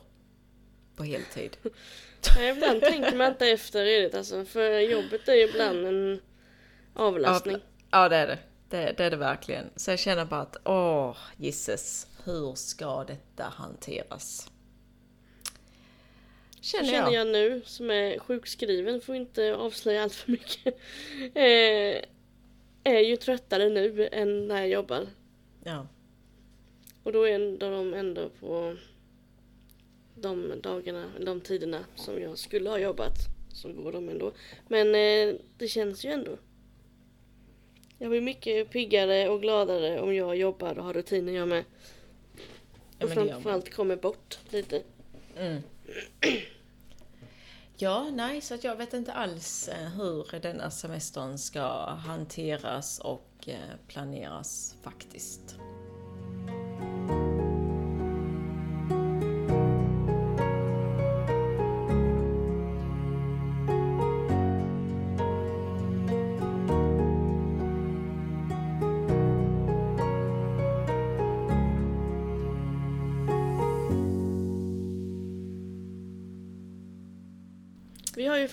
på 0.95 1.03
heltid. 1.03 1.57
Nej, 2.37 2.49
ibland 2.49 2.81
tänker 2.81 3.15
man 3.15 3.31
inte 3.31 3.47
efter 3.47 3.85
redigt 3.85 4.15
alltså, 4.15 4.45
för 4.45 4.79
jobbet 4.79 5.27
är 5.27 5.33
ju 5.33 5.49
ibland 5.49 5.85
en 5.85 6.21
avlastning. 6.95 7.57
Ja, 7.91 8.09
det 8.09 8.15
är 8.15 8.27
det. 8.27 8.39
det. 8.69 8.93
Det 8.97 9.03
är 9.03 9.11
det 9.11 9.17
verkligen. 9.17 9.69
Så 9.75 9.91
jag 9.91 9.99
känner 9.99 10.25
bara 10.25 10.41
att, 10.41 10.57
åh, 10.63 11.17
gisses, 11.37 12.07
hur 12.23 12.55
ska 12.55 13.03
detta 13.03 13.43
hanteras? 13.43 14.51
Känner 16.61 16.93
jag. 16.93 17.05
Känner 17.05 17.17
jag 17.17 17.27
nu, 17.27 17.61
som 17.65 17.91
är 17.91 18.19
sjukskriven, 18.19 19.01
får 19.01 19.15
inte 19.15 19.55
avslöja 19.55 20.03
allt 20.03 20.13
för 20.13 20.31
mycket. 20.31 20.77
Eh, 21.35 22.01
är 22.83 22.99
ju 22.99 23.15
tröttare 23.15 23.69
nu 23.69 24.09
än 24.11 24.47
när 24.47 24.57
jag 24.57 24.69
jobbar. 24.69 25.07
Ja. 25.63 25.87
Och 27.03 27.11
då 27.11 27.27
är 27.27 27.57
de 27.57 27.93
ändå 27.93 28.29
på 28.39 28.75
de 30.15 30.61
dagarna, 30.61 31.11
de 31.19 31.41
tiderna 31.41 31.85
som 31.95 32.21
jag 32.21 32.37
skulle 32.37 32.69
ha 32.69 32.79
jobbat 32.79 33.17
så 33.53 33.73
går 33.73 33.91
de 33.91 34.09
ändå. 34.09 34.31
Men 34.67 34.87
eh, 34.87 35.35
det 35.57 35.67
känns 35.67 36.05
ju 36.05 36.11
ändå. 36.11 36.37
Jag 37.97 38.09
blir 38.09 38.21
mycket 38.21 38.69
piggare 38.69 39.29
och 39.29 39.41
gladare 39.41 40.01
om 40.01 40.15
jag 40.15 40.35
jobbar 40.35 40.77
och 40.77 40.85
har 40.85 40.93
rutiner 40.93 41.33
jag 41.33 41.47
med. 41.47 41.63
Och 42.99 43.09
ja, 43.09 43.13
framförallt 43.13 43.73
kommer 43.73 43.95
bort 43.95 44.39
lite. 44.49 44.83
Mm. 45.37 45.61
Ja, 47.77 48.09
nej, 48.11 48.41
så 48.41 48.55
att 48.55 48.63
jag 48.63 48.75
vet 48.75 48.93
inte 48.93 49.13
alls 49.13 49.67
eh, 49.67 49.89
hur 49.89 50.39
denna 50.39 50.71
semestern 50.71 51.37
ska 51.37 51.85
hanteras 51.85 52.99
och 52.99 53.29
eh, 53.47 53.75
planeras 53.87 54.75
faktiskt. 54.83 55.55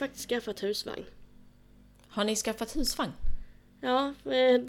Faktiskt 0.03 0.29
skaffat 0.29 0.63
husvagn. 0.63 1.05
Har 2.09 2.25
ni 2.25 2.37
skaffat 2.37 2.77
husvagn? 2.77 3.13
Ja, 3.81 4.15
eh, 4.25 4.61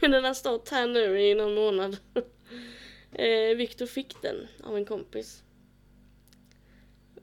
den 0.00 0.24
har 0.24 0.34
stått 0.34 0.68
här 0.68 0.86
nu 0.86 1.20
i 1.20 1.34
någon 1.34 1.54
månad. 1.54 1.96
Eh, 3.16 3.56
Viktor 3.56 3.86
fick 3.86 4.22
den 4.22 4.48
av 4.64 4.76
en 4.76 4.84
kompis. 4.84 5.42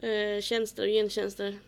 Eh, 0.01 0.41
tjänster 0.41 0.83
och 0.83 0.89
gentjänster. 0.89 1.59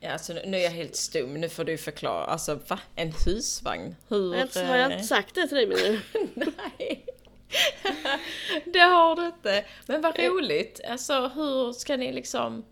Ja, 0.00 0.12
alltså 0.12 0.32
nu 0.32 0.56
är 0.56 0.62
jag 0.62 0.70
helt 0.70 0.96
stum. 0.96 1.34
Nu 1.34 1.48
får 1.48 1.64
du 1.64 1.78
förklara. 1.78 2.24
Alltså 2.24 2.60
va? 2.68 2.78
En 2.94 3.12
husvagn? 3.26 3.96
Hur? 4.08 4.34
Jag 4.34 4.66
har 4.66 4.76
jag 4.76 4.92
inte 4.92 5.04
sagt 5.04 5.34
det 5.34 5.48
till 5.48 5.56
dig 5.56 5.66
du? 5.66 6.00
Nej. 6.34 7.06
det 8.64 8.78
har 8.78 9.16
du 9.16 9.26
inte. 9.26 9.64
Men 9.86 10.00
vad 10.00 10.18
roligt. 10.18 10.80
Alltså 10.88 11.30
hur 11.34 11.72
ska 11.72 11.96
ni 11.96 12.12
liksom 12.12 12.64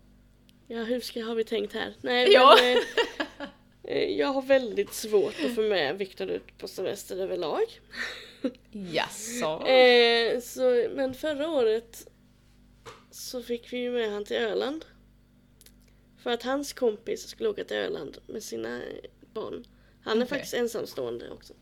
Ja, 0.73 0.83
hur 0.83 0.99
ska, 0.99 1.23
har 1.23 1.35
vi 1.35 1.43
tänkt 1.43 1.73
här? 1.73 1.93
Nej, 2.01 2.31
ja. 2.31 2.57
men, 2.61 2.77
eh, 2.77 3.47
eh, 3.97 4.17
jag 4.17 4.27
har 4.27 4.41
väldigt 4.41 4.93
svårt 4.93 5.35
att 5.45 5.55
få 5.55 5.61
med 5.61 5.97
Viktor 5.97 6.29
ut 6.29 6.57
på 6.57 6.67
semester 6.67 7.17
överlag. 7.17 7.63
Jaså? 8.71 9.67
eh, 9.67 10.39
så, 10.39 10.87
men 10.95 11.13
förra 11.13 11.49
året 11.49 12.07
så 13.11 13.43
fick 13.43 13.73
vi 13.73 13.77
ju 13.77 13.91
med 13.91 14.11
han 14.11 14.25
till 14.25 14.37
Öland. 14.37 14.85
För 16.17 16.29
att 16.29 16.43
hans 16.43 16.73
kompis 16.73 17.27
skulle 17.27 17.49
åka 17.49 17.63
till 17.63 17.77
Öland 17.77 18.17
med 18.27 18.43
sina 18.43 18.81
barn. 19.33 19.65
Han 20.03 20.17
är 20.17 20.25
okay. 20.25 20.37
faktiskt 20.37 20.53
ensamstående 20.53 21.29
också. 21.29 21.53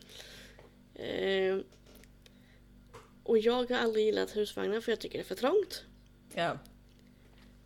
Eh, 0.96 1.58
och 3.24 3.38
jag 3.38 3.72
har 3.72 3.78
aldrig 3.78 4.06
gillat 4.06 4.36
husvagnar 4.36 4.82
för 4.82 4.92
jag 4.92 5.00
tycker 5.00 5.18
det 5.18 5.24
är 5.24 5.26
för 5.26 5.36
trångt. 5.36 5.84
Ja. 6.34 6.58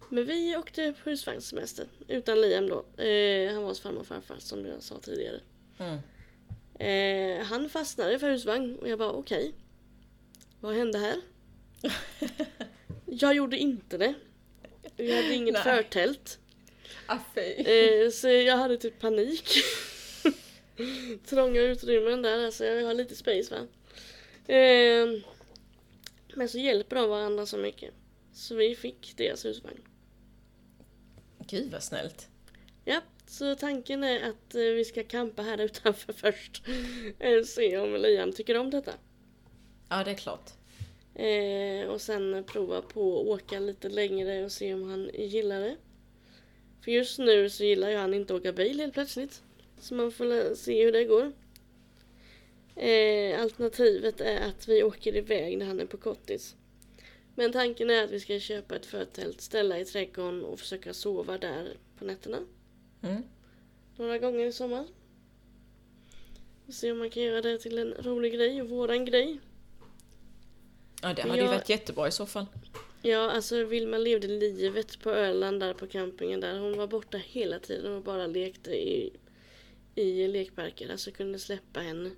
Men 0.09 0.25
vi 0.25 0.55
åkte 0.57 0.93
på 1.03 1.09
husvagnssemester 1.09 1.87
utan 2.07 2.41
Liam 2.41 2.67
då. 2.67 3.03
Eh, 3.03 3.53
han 3.53 3.61
var 3.61 3.69
hos 3.69 3.79
farmor 3.79 3.99
och 3.99 4.07
farfar 4.07 4.35
som 4.39 4.65
jag 4.65 4.83
sa 4.83 4.99
tidigare. 4.99 5.39
Mm. 5.77 5.99
Eh, 6.79 7.45
han 7.45 7.69
fastnade 7.69 8.19
för 8.19 8.29
husvagn 8.29 8.75
och 8.75 8.89
jag 8.89 8.99
bara 8.99 9.11
okej. 9.11 9.47
Okay. 9.47 9.51
Vad 10.59 10.75
hände 10.75 10.99
här? 10.99 11.21
jag 13.05 13.35
gjorde 13.35 13.57
inte 13.57 13.97
det. 13.97 14.13
Jag 14.97 15.15
hade 15.15 15.33
inget 15.33 15.57
förtält. 15.57 16.39
Ah, 17.05 17.39
eh, 17.39 18.09
så 18.09 18.27
jag 18.27 18.57
hade 18.57 18.77
typ 18.77 18.99
panik. 18.99 19.49
Trånga 21.25 21.61
utrymmen 21.61 22.21
där, 22.21 22.45
alltså 22.45 22.65
jag 22.65 22.85
har 22.85 22.93
lite 22.93 23.15
space 23.15 23.55
va. 23.55 23.67
Eh, 24.53 25.07
men 26.35 26.49
så 26.49 26.57
hjälper 26.57 26.95
de 26.95 27.09
varandra 27.09 27.45
så 27.45 27.57
mycket. 27.57 27.93
Så 28.33 28.55
vi 28.55 28.75
fick 28.75 29.13
deras 29.17 29.45
husvagn. 29.45 29.81
Gud 31.47 31.71
vad 31.71 31.83
snällt. 31.83 32.27
Ja, 32.85 33.01
så 33.27 33.55
tanken 33.55 34.03
är 34.03 34.29
att 34.29 34.55
eh, 34.55 34.61
vi 34.61 34.85
ska 34.85 35.03
campa 35.03 35.41
här 35.41 35.61
utanför 35.61 36.13
först. 36.17 36.63
Eh, 37.19 37.43
se 37.43 37.77
om 37.77 37.95
Liam 37.95 38.31
tycker 38.31 38.57
om 38.57 38.69
detta. 38.69 38.91
Ja, 39.89 40.03
det 40.03 40.11
är 40.11 40.15
klart. 40.15 40.51
Eh, 41.15 41.89
och 41.89 42.01
sen 42.01 42.43
prova 42.47 42.81
på 42.81 43.19
att 43.19 43.27
åka 43.27 43.59
lite 43.59 43.89
längre 43.89 44.45
och 44.45 44.51
se 44.51 44.73
om 44.73 44.89
han 44.89 45.09
gillar 45.13 45.61
det. 45.61 45.75
För 46.81 46.91
just 46.91 47.19
nu 47.19 47.49
så 47.49 47.63
gillar 47.63 47.89
ju 47.89 47.95
han 47.95 48.13
inte 48.13 48.35
att 48.35 48.39
åka 48.41 48.53
bil 48.53 48.79
helt 48.79 48.93
plötsligt. 48.93 49.41
Så 49.79 49.95
man 49.95 50.11
får 50.11 50.55
se 50.55 50.85
hur 50.85 50.91
det 50.91 51.03
går. 51.03 51.31
Eh, 52.75 53.41
alternativet 53.41 54.21
är 54.21 54.41
att 54.41 54.67
vi 54.67 54.83
åker 54.83 55.15
iväg 55.15 55.57
när 55.57 55.65
han 55.65 55.79
är 55.79 55.85
på 55.85 55.97
kortis. 55.97 56.55
Men 57.35 57.51
tanken 57.51 57.89
är 57.89 58.03
att 58.03 58.11
vi 58.11 58.19
ska 58.19 58.39
köpa 58.39 58.75
ett 58.75 58.85
förtält, 58.85 59.41
ställa 59.41 59.79
i 59.79 59.85
trädgården 59.85 60.43
och 60.45 60.59
försöka 60.59 60.93
sova 60.93 61.37
där 61.37 61.73
på 61.99 62.05
nätterna. 62.05 62.39
Mm. 63.01 63.23
Några 63.97 64.17
gånger 64.19 64.45
i 64.45 64.51
sommar. 64.51 64.87
Och 66.67 66.73
se 66.73 66.91
om 66.91 66.97
man 66.97 67.09
kan 67.09 67.23
göra 67.23 67.41
det 67.41 67.57
till 67.57 67.77
en 67.77 67.93
rolig 67.93 68.33
grej 68.33 68.61
och 68.61 68.69
våran 68.69 69.05
grej. 69.05 69.39
Ja, 71.01 71.13
det 71.13 71.21
hade 71.21 71.35
ju 71.35 71.41
Jag- 71.43 71.49
varit 71.51 71.69
jättebra 71.69 72.07
i 72.07 72.11
så 72.11 72.25
fall. 72.25 72.45
Ja, 73.01 73.31
alltså 73.31 73.63
Vilma 73.63 73.97
levde 73.97 74.27
livet 74.27 74.99
på 74.99 75.09
Öland 75.09 75.59
där 75.59 75.73
på 75.73 75.87
campingen 75.87 76.39
där. 76.39 76.59
Hon 76.59 76.77
var 76.77 76.87
borta 76.87 77.17
hela 77.17 77.59
tiden 77.59 77.93
och 77.95 78.01
bara 78.03 78.27
lekte 78.27 78.71
i, 78.71 79.13
i 79.95 80.27
lekparker. 80.27 80.89
Alltså 80.91 81.11
kunde 81.11 81.39
släppa 81.39 81.79
henne. 81.79 82.11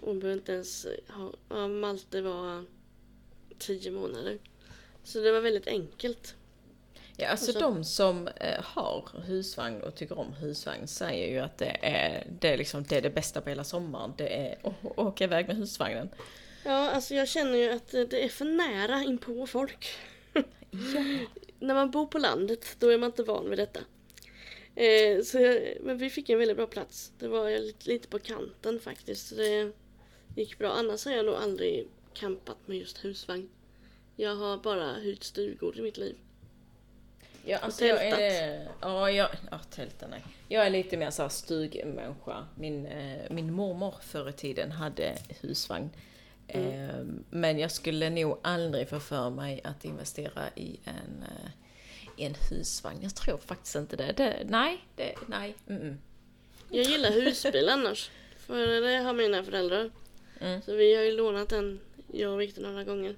Hon 0.00 0.18
behövde 0.20 0.38
inte 0.40 0.52
ens 0.52 0.86
ha... 1.08 1.32
Ja, 1.48 1.68
Malte 1.68 2.20
var 2.22 2.64
tio 3.58 3.90
månader. 3.90 4.38
Så 5.04 5.20
det 5.20 5.32
var 5.32 5.40
väldigt 5.40 5.66
enkelt. 5.66 6.34
Ja, 7.16 7.28
alltså 7.28 7.52
så- 7.52 7.60
de 7.60 7.84
som 7.84 8.28
eh, 8.28 8.60
har 8.62 9.08
husvagn 9.26 9.82
och 9.82 9.94
tycker 9.94 10.18
om 10.18 10.32
husvagn 10.32 10.88
säger 10.88 11.28
ju 11.32 11.38
att 11.38 11.58
det 11.58 11.76
är 11.82 12.26
det, 12.40 12.48
är 12.48 12.56
liksom, 12.58 12.82
det, 12.82 12.96
är 12.96 13.02
det 13.02 13.10
bästa 13.10 13.40
på 13.40 13.48
hela 13.48 13.64
sommaren. 13.64 14.12
Det 14.16 14.36
är 14.36 14.58
att 14.62 14.98
åka 14.98 15.24
iväg 15.24 15.46
med 15.46 15.56
husvagnen. 15.56 16.08
Ja, 16.64 16.90
alltså 16.90 17.14
jag 17.14 17.28
känner 17.28 17.56
ju 17.58 17.70
att 17.70 17.90
det 17.90 18.24
är 18.24 18.28
för 18.28 18.44
nära 18.44 19.02
in 19.02 19.18
på 19.18 19.46
folk. 19.46 19.88
När 21.60 21.74
man 21.74 21.90
bor 21.90 22.06
på 22.06 22.18
landet, 22.18 22.76
då 22.78 22.88
är 22.88 22.98
man 22.98 23.06
inte 23.10 23.22
van 23.22 23.50
vid 23.50 23.58
detta. 23.58 23.80
Eh, 24.74 25.22
så 25.22 25.38
jag, 25.40 25.60
men 25.80 25.98
vi 25.98 26.10
fick 26.10 26.28
en 26.28 26.38
väldigt 26.38 26.56
bra 26.56 26.66
plats. 26.66 27.12
Det 27.18 27.28
var 27.28 27.50
lite, 27.50 27.88
lite 27.88 28.08
på 28.08 28.18
kanten 28.18 28.80
faktiskt. 28.80 29.28
Så 29.28 29.34
det 29.34 29.72
gick 30.36 30.58
bra. 30.58 30.72
Annars 30.72 31.04
har 31.04 31.12
jag 31.12 31.26
nog 31.26 31.34
aldrig 31.34 31.88
campat 32.14 32.56
med 32.66 32.78
just 32.78 33.04
husvagn. 33.04 33.48
Jag 34.16 34.36
har 34.36 34.56
bara 34.58 34.92
hyrt 34.94 35.22
stugor 35.22 35.78
i 35.78 35.82
mitt 35.82 35.96
liv. 35.96 36.16
Ja, 37.44 37.58
alltså 37.58 37.84
jag 37.84 38.06
är- 38.06 38.68
ja, 38.80 39.10
jag, 39.10 39.28
ja, 39.50 39.58
tälten 39.70 40.10
nej. 40.10 40.24
Jag 40.48 40.66
är 40.66 40.70
lite 40.70 40.96
mer 40.96 41.10
såhär 41.10 41.28
stugmänniska. 41.28 42.46
Min, 42.54 42.86
eh, 42.86 43.30
min 43.30 43.52
mormor 43.52 43.94
förr 44.02 44.28
i 44.28 44.32
tiden 44.32 44.72
hade 44.72 45.18
husvagn. 45.40 45.90
Eh, 46.48 47.04
men 47.30 47.58
jag 47.58 47.70
skulle 47.70 48.10
nog 48.10 48.38
aldrig 48.42 48.88
få 48.88 49.00
för 49.00 49.30
mig 49.30 49.60
att 49.64 49.84
investera 49.84 50.48
i 50.54 50.80
en, 50.84 51.22
eh, 51.22 51.50
i 52.16 52.24
en 52.24 52.34
husvagn. 52.50 52.98
Jag 53.02 53.14
tror 53.14 53.38
faktiskt 53.38 53.74
inte 53.76 53.96
det. 53.96 54.12
det 54.16 54.36
nej, 54.44 54.84
det, 54.96 55.14
nej. 55.26 55.54
Mm 55.68 55.82
-mm. 55.82 55.96
Jag 56.70 56.84
gillar 56.84 57.10
husbil 57.10 57.68
annars. 57.68 58.10
För 58.36 58.80
det 58.80 58.96
har 58.98 59.12
mina 59.12 59.44
föräldrar. 59.44 59.90
Mm. 60.40 60.62
Så 60.62 60.74
vi 60.74 60.94
har 60.94 61.02
ju 61.02 61.12
lånat 61.12 61.52
en, 61.52 61.80
jag 62.12 62.32
och 62.32 62.40
Victor, 62.40 62.62
några 62.62 62.84
gånger. 62.84 63.16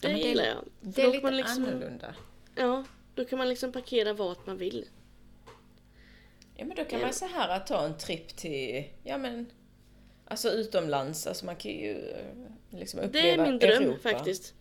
Det, 0.00 0.08
Ja, 0.08 0.12
men 0.12 0.20
det 0.20 0.28
gillar 0.28 0.44
jag. 0.44 0.64
Det 0.80 1.02
är 1.02 1.12
lite 1.12 1.30
liksom, 1.30 1.64
annorlunda. 1.64 2.14
Ja, 2.54 2.84
då 3.14 3.24
kan 3.24 3.38
man 3.38 3.48
liksom 3.48 3.72
parkera 3.72 4.12
vart 4.12 4.46
man 4.46 4.56
vill. 4.58 4.88
Ja 6.56 6.64
men 6.64 6.76
då 6.76 6.84
kan 6.84 7.00
Ja. 7.00 7.06
man 7.06 7.14
så 7.14 7.26
här 7.26 7.48
att 7.56 7.66
ta 7.66 7.84
en 7.84 7.98
tripp 7.98 8.28
till, 8.36 8.84
ja 9.02 9.18
men, 9.18 9.46
alltså 10.24 10.50
utomlands, 10.50 11.26
alltså 11.26 11.44
man 11.46 11.56
kan 11.56 11.70
ju 11.70 11.92
eh, 12.10 12.24
liksom 12.78 13.00
uppleva 13.00 13.26
Det 13.26 13.30
är 13.42 13.50
min 13.50 13.58
dröm 13.58 13.82
Europa. 13.82 13.98
faktiskt. 14.10 14.54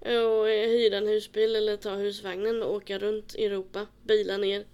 Och 0.00 0.48
eh, 0.50 0.68
hyra 0.68 0.96
en 0.96 1.06
husbil 1.08 1.56
eller 1.56 1.76
ta 1.76 1.94
husvagnen 1.94 2.62
och 2.62 2.74
åka 2.74 2.98
runt 2.98 3.34
i 3.34 3.44
Europa. 3.44 3.86
Bila 4.02 4.36
ner. 4.36 4.64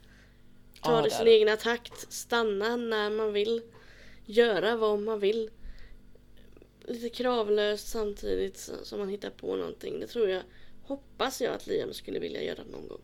Ta 0.83 0.93
Ja, 0.97 1.03
det 1.03 1.09
i 1.09 1.11
sin 1.11 1.29
egna 1.29 1.57
takt. 1.57 2.13
Stanna 2.13 2.77
när 2.77 3.11
man 3.11 3.33
vill. 3.33 3.63
Göra 4.25 4.77
vad 4.77 4.99
man 4.99 5.21
vill. 5.21 5.51
Lite 6.90 7.09
kravlöst 7.09 7.88
samtidigt 7.88 8.70
som 8.83 8.98
man 8.98 9.09
hittar 9.09 9.31
på 9.31 9.57
någonting. 9.57 10.00
Det 10.00 10.07
tror 10.07 10.29
jag, 10.29 10.42
hoppas 10.83 11.40
jag 11.40 11.55
att 11.55 11.66
Liam 11.66 11.92
skulle 11.94 12.18
vilja 12.18 12.42
göra 12.42 12.62
någon 12.70 12.88
gång. 12.88 13.00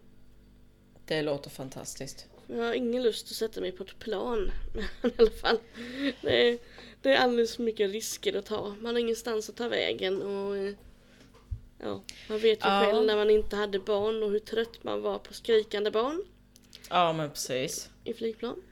Det 1.05 1.22
låter 1.22 1.51
fantastiskt. 1.51 2.27
Jag 2.46 2.57
har 2.64 2.75
ingen 2.75 3.03
lust 3.03 3.27
att 3.31 3.37
sätta 3.37 3.61
mig 3.61 3.72
på 3.72 3.83
ett 3.85 3.99
plan. 3.99 4.51
I 5.05 5.11
alla 5.18 5.31
fall. 5.31 5.59
Det 6.22 6.49
är, 6.49 6.59
det 7.03 7.11
är 7.12 7.16
alldeles 7.16 7.57
för 7.57 7.62
mycket 7.62 7.90
risker 7.90 8.37
att 8.37 8.46
ta. 8.46 8.75
Man 8.81 8.94
har 8.94 9.01
ingenstans 9.01 9.49
att 9.49 9.57
ta 9.57 9.68
vägen. 9.68 10.22
Och, 10.22 10.57
eh, 10.57 10.75
ja, 11.83 12.03
man 12.29 12.38
vet 12.38 12.59
ju 12.59 12.68
Ja. 12.68 12.85
själv 12.85 13.07
när 13.07 13.16
man 13.16 13.31
inte 13.31 13.57
hade 13.57 13.79
barn 13.79 14.22
och 14.22 14.31
hur 14.31 14.38
trött 14.38 14.85
man 14.85 15.03
var 15.03 15.18
på 15.18 15.35
skrikande 15.35 15.90
barn 15.90 16.25
Ja 16.90 17.12
men 17.12 17.31
precis. 17.31 17.90
i 18.05 18.14
flygplan. 18.14 18.62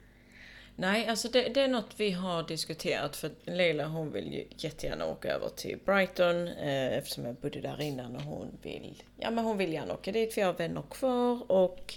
Nej, 0.77 1.07
alltså 1.07 1.29
det, 1.29 1.49
det 1.53 1.61
är 1.61 1.67
något 1.67 1.93
vi 1.97 2.11
har 2.11 2.43
diskuterat 2.43 3.15
för 3.15 3.31
Leila 3.43 3.85
hon 3.85 4.11
vill 4.11 4.33
ju 4.33 4.47
jättegärna 4.57 5.05
åka 5.05 5.33
över 5.33 5.49
till 5.49 5.77
Brighton 5.85 6.47
eh, 6.47 6.97
eftersom 6.97 7.25
jag 7.25 7.35
bodde 7.35 7.61
där 7.61 7.81
innan 7.81 8.15
och 8.15 8.21
hon 8.21 8.57
vill, 8.61 9.03
ja 9.17 9.31
men 9.31 9.45
hon 9.45 9.57
vill 9.57 9.73
gärna 9.73 9.93
åka 9.93 10.11
dit 10.11 10.33
för 10.33 10.41
jag 10.41 10.47
har 10.47 10.53
vänner 10.53 10.83
kvar 10.91 11.51
och 11.51 11.93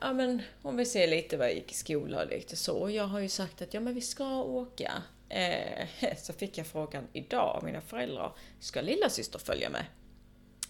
ja 0.00 0.12
men 0.12 0.42
hon 0.62 0.76
vill 0.76 0.90
se 0.90 1.06
lite 1.06 1.36
vad 1.36 1.46
jag 1.46 1.54
gick 1.54 1.70
i 1.70 1.74
skola 1.74 2.22
och 2.22 2.30
lite 2.30 2.56
så. 2.56 2.76
Och 2.76 2.90
jag 2.90 3.06
har 3.06 3.20
ju 3.20 3.28
sagt 3.28 3.62
att 3.62 3.74
ja 3.74 3.80
men 3.80 3.94
vi 3.94 4.00
ska 4.00 4.42
åka. 4.42 4.92
Eh, 5.28 5.86
så 6.16 6.32
fick 6.32 6.58
jag 6.58 6.66
frågan 6.66 7.08
idag 7.12 7.56
av 7.56 7.64
mina 7.64 7.80
föräldrar, 7.80 8.32
ska 8.60 8.80
lilla 8.80 9.08
syster 9.08 9.38
följa 9.38 9.70
med? 9.70 9.84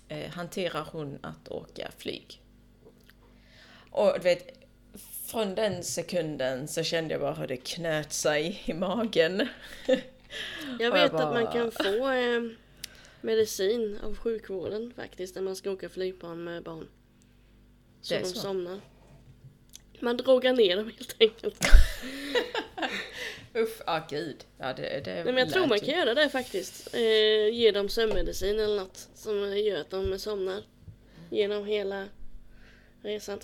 Eh, 0.08 0.30
hanterar 0.30 0.88
hon 0.92 1.18
att 1.22 1.48
åka 1.48 1.90
flyg? 1.98 2.40
Och 3.90 4.12
du 4.14 4.20
vet, 4.20 4.63
från 5.34 5.54
den 5.54 5.82
sekunden 5.82 6.68
så 6.68 6.82
kände 6.82 7.14
jag 7.14 7.20
bara 7.20 7.34
hur 7.34 7.46
det 7.46 7.56
knöt 7.56 8.12
sig 8.12 8.62
i 8.64 8.72
magen. 8.72 9.48
Jag 9.86 9.98
Och 10.76 10.80
jag 10.80 10.92
vet 10.92 11.14
att 11.14 11.34
man 11.34 11.44
bara- 11.44 11.52
kan 11.52 11.72
få 11.72 12.10
eh, 12.10 12.42
medicin 13.20 13.98
av 14.02 14.16
sjukvården 14.16 14.92
faktiskt 14.96 15.34
när 15.34 15.42
man 15.42 15.56
ska 15.56 15.70
åka 15.70 15.88
flygplan 15.88 16.44
med 16.44 16.62
barn. 16.62 16.88
Så 18.00 18.14
de 18.14 18.24
så. 18.24 18.38
somnar. 18.38 18.80
Man 20.00 20.16
drogar 20.16 20.52
ner 20.52 20.76
dem 20.76 20.92
helt 20.98 21.16
enkelt. 21.20 21.66
Uff, 23.54 23.82
ah 23.86 24.00
gud. 24.10 24.44
Ja, 24.58 24.72
det, 24.72 25.00
det 25.04 25.14
Nej, 25.14 25.24
men 25.24 25.36
jag 25.36 25.50
tror 25.50 25.66
man 25.66 25.80
kan 25.80 25.94
göra 25.98 26.14
det 26.14 26.28
faktiskt. 26.28 26.94
Eh, 26.94 27.48
ge 27.48 27.70
dem 27.70 27.88
sömnmedicin 27.88 28.60
eller 28.60 28.76
något 28.76 29.08
som 29.14 29.58
gör 29.58 29.80
att 29.80 29.90
de 29.90 30.18
somnar 30.18 30.62
genom 31.30 31.66
hela 31.66 32.08
resan. 33.02 33.40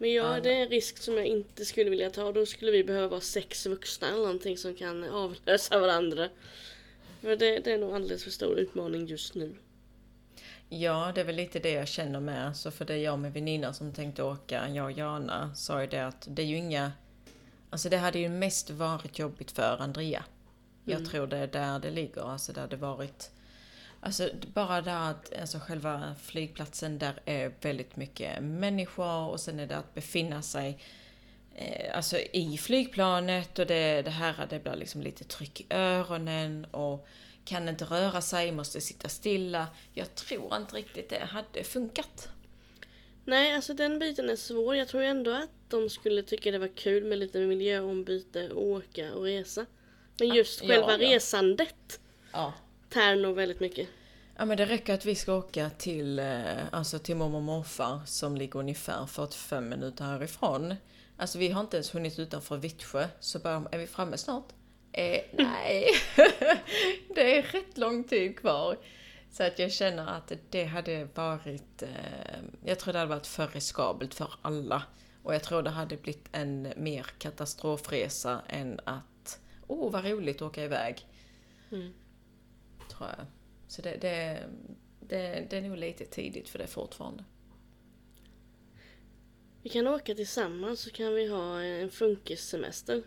Men 0.00 0.12
ja, 0.12 0.40
det 0.40 0.54
är 0.54 0.62
en 0.62 0.68
risk 0.68 0.98
som 0.98 1.16
jag 1.16 1.26
inte 1.26 1.64
skulle 1.64 1.90
vilja 1.90 2.10
ta. 2.10 2.32
Då 2.32 2.46
skulle 2.46 2.70
vi 2.70 2.84
behöva 2.84 3.08
vara 3.08 3.20
sex 3.20 3.66
vuxna 3.66 4.08
eller 4.08 4.18
någonting 4.18 4.58
som 4.58 4.74
kan 4.74 5.04
avlösa 5.04 5.80
varandra. 5.80 6.28
För 7.20 7.36
det, 7.36 7.58
det 7.58 7.72
är 7.72 7.78
nog 7.78 7.94
alldeles 7.94 8.24
för 8.24 8.30
stor 8.30 8.58
utmaning 8.58 9.06
just 9.06 9.34
nu. 9.34 9.54
Ja, 10.68 11.12
det 11.14 11.20
är 11.20 11.24
väl 11.24 11.36
lite 11.36 11.58
det 11.58 11.70
jag 11.70 11.88
känner 11.88 12.20
med. 12.20 12.56
Så 12.56 12.70
för 12.70 12.84
det 12.84 12.94
är 12.94 12.98
jag 12.98 13.18
med 13.18 13.32
väninna 13.32 13.72
som 13.72 13.92
tänkte 13.92 14.22
åka, 14.22 14.68
jag 14.68 14.84
och 14.84 14.92
Jana, 14.92 15.54
sa 15.54 15.80
ju 15.80 15.86
det 15.86 16.06
att 16.06 16.26
det 16.30 16.42
är 16.42 16.46
ju 16.46 16.56
inga... 16.56 16.92
Alltså 17.70 17.88
det 17.88 17.96
hade 17.96 18.18
ju 18.18 18.28
mest 18.28 18.70
varit 18.70 19.18
jobbigt 19.18 19.50
för 19.50 19.76
Andrea. 19.80 20.24
Jag 20.84 21.06
tror 21.10 21.26
det 21.26 21.36
är 21.36 21.46
där 21.46 21.78
det 21.78 21.90
ligger, 21.90 22.22
alltså 22.22 22.52
det 22.52 22.76
varit... 22.76 23.30
Alltså 24.02 24.30
bara 24.54 24.82
där 24.82 25.10
att 25.10 25.40
alltså 25.40 25.58
själva 25.58 26.14
flygplatsen 26.22 26.98
där 26.98 27.20
är 27.24 27.52
väldigt 27.60 27.96
mycket 27.96 28.42
människor 28.42 29.28
och 29.28 29.40
sen 29.40 29.60
är 29.60 29.66
det 29.66 29.76
att 29.76 29.94
befinna 29.94 30.42
sig 30.42 30.78
eh, 31.54 31.96
alltså 31.96 32.18
i 32.18 32.58
flygplanet 32.58 33.58
och 33.58 33.66
det, 33.66 34.02
det 34.02 34.10
här 34.10 34.46
det 34.50 34.62
blir 34.62 34.76
liksom 34.76 35.02
lite 35.02 35.24
tryck 35.24 35.60
i 35.60 35.66
öronen 35.70 36.64
och 36.64 37.08
kan 37.44 37.68
inte 37.68 37.84
röra 37.84 38.20
sig, 38.20 38.52
måste 38.52 38.80
sitta 38.80 39.08
stilla. 39.08 39.66
Jag 39.92 40.14
tror 40.14 40.56
inte 40.56 40.76
riktigt 40.76 41.08
det 41.08 41.24
hade 41.24 41.64
funkat. 41.64 42.28
Nej, 43.24 43.54
alltså 43.54 43.74
den 43.74 43.98
biten 43.98 44.30
är 44.30 44.36
svår. 44.36 44.76
Jag 44.76 44.88
tror 44.88 45.02
ändå 45.02 45.30
att 45.30 45.50
de 45.68 45.90
skulle 45.90 46.22
tycka 46.22 46.50
det 46.50 46.58
var 46.58 46.76
kul 46.76 47.04
med 47.04 47.18
lite 47.18 47.38
miljöombyte, 47.38 48.52
åka 48.52 49.14
och 49.14 49.22
resa. 49.22 49.66
Men 50.18 50.28
just 50.28 50.62
ja, 50.62 50.68
själva 50.68 50.92
ja. 50.92 50.98
resandet 50.98 52.00
Ja. 52.32 52.54
Tär 52.90 53.16
nog 53.16 53.36
väldigt 53.36 53.60
mycket. 53.60 53.88
Ja 54.36 54.44
men 54.44 54.56
det 54.56 54.66
räcker 54.66 54.94
att 54.94 55.04
vi 55.04 55.14
ska 55.14 55.34
åka 55.34 55.70
till, 55.70 56.18
eh, 56.18 56.44
alltså 56.72 56.98
till 56.98 57.16
mormor 57.16 57.36
och 57.36 57.42
morfar 57.42 58.00
som 58.06 58.36
ligger 58.36 58.60
ungefär 58.60 59.06
45 59.06 59.68
minuter 59.68 60.04
härifrån. 60.04 60.74
Alltså 61.16 61.38
vi 61.38 61.48
har 61.48 61.60
inte 61.60 61.76
ens 61.76 61.94
hunnit 61.94 62.18
utanför 62.18 62.56
Vittsjö, 62.56 63.08
så 63.20 63.38
bara, 63.38 63.64
är 63.72 63.78
vi 63.78 63.86
framme 63.86 64.16
snart? 64.16 64.44
Eh, 64.92 65.20
nej, 65.32 65.86
det 67.14 67.38
är 67.38 67.42
rätt 67.42 67.78
lång 67.78 68.04
tid 68.04 68.38
kvar. 68.38 68.76
Så 69.30 69.42
att 69.42 69.58
jag 69.58 69.72
känner 69.72 70.06
att 70.06 70.32
det 70.50 70.64
hade 70.64 71.08
varit, 71.14 71.82
eh, 71.82 71.88
jag 72.64 72.78
tror 72.78 72.92
det 72.92 72.98
hade 72.98 73.08
varit 73.08 73.26
för 73.26 73.48
riskabelt 73.48 74.14
för 74.14 74.32
alla. 74.42 74.82
Och 75.22 75.34
jag 75.34 75.42
tror 75.42 75.62
det 75.62 75.70
hade 75.70 75.96
blivit 75.96 76.28
en 76.32 76.72
mer 76.76 77.06
katastrofresa 77.18 78.40
än 78.48 78.80
att, 78.84 79.40
åh 79.66 79.88
oh, 79.88 79.92
vad 79.92 80.04
roligt 80.04 80.36
att 80.36 80.42
åka 80.42 80.64
iväg. 80.64 81.06
Mm. 81.72 81.92
Tror 83.00 83.10
jag. 83.18 83.26
Så 83.68 83.82
det, 83.82 83.96
det, 84.00 84.38
det, 85.00 85.46
det 85.50 85.56
är 85.56 85.60
nog 85.60 85.76
lite 85.76 86.04
tidigt 86.04 86.48
för 86.48 86.58
det 86.58 86.66
fortfarande. 86.66 87.24
Vi 89.62 89.70
kan 89.70 89.86
åka 89.86 90.14
tillsammans 90.14 90.80
så 90.80 90.90
kan 90.90 91.14
vi 91.14 91.26
ha 91.28 91.62
en 91.62 91.90
funkissemester. 91.90 93.02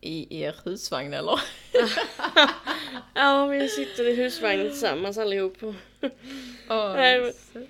I 0.00 0.42
er 0.42 0.56
husvagn 0.64 1.12
eller? 1.12 1.40
Ja, 3.14 3.46
vi 3.46 3.68
sitter 3.68 4.08
i 4.08 4.14
husvagnen 4.14 4.68
tillsammans 4.68 5.18
allihop. 5.18 5.62
Åh, 5.62 5.72
Nej, 6.68 7.32
men-. 7.52 7.66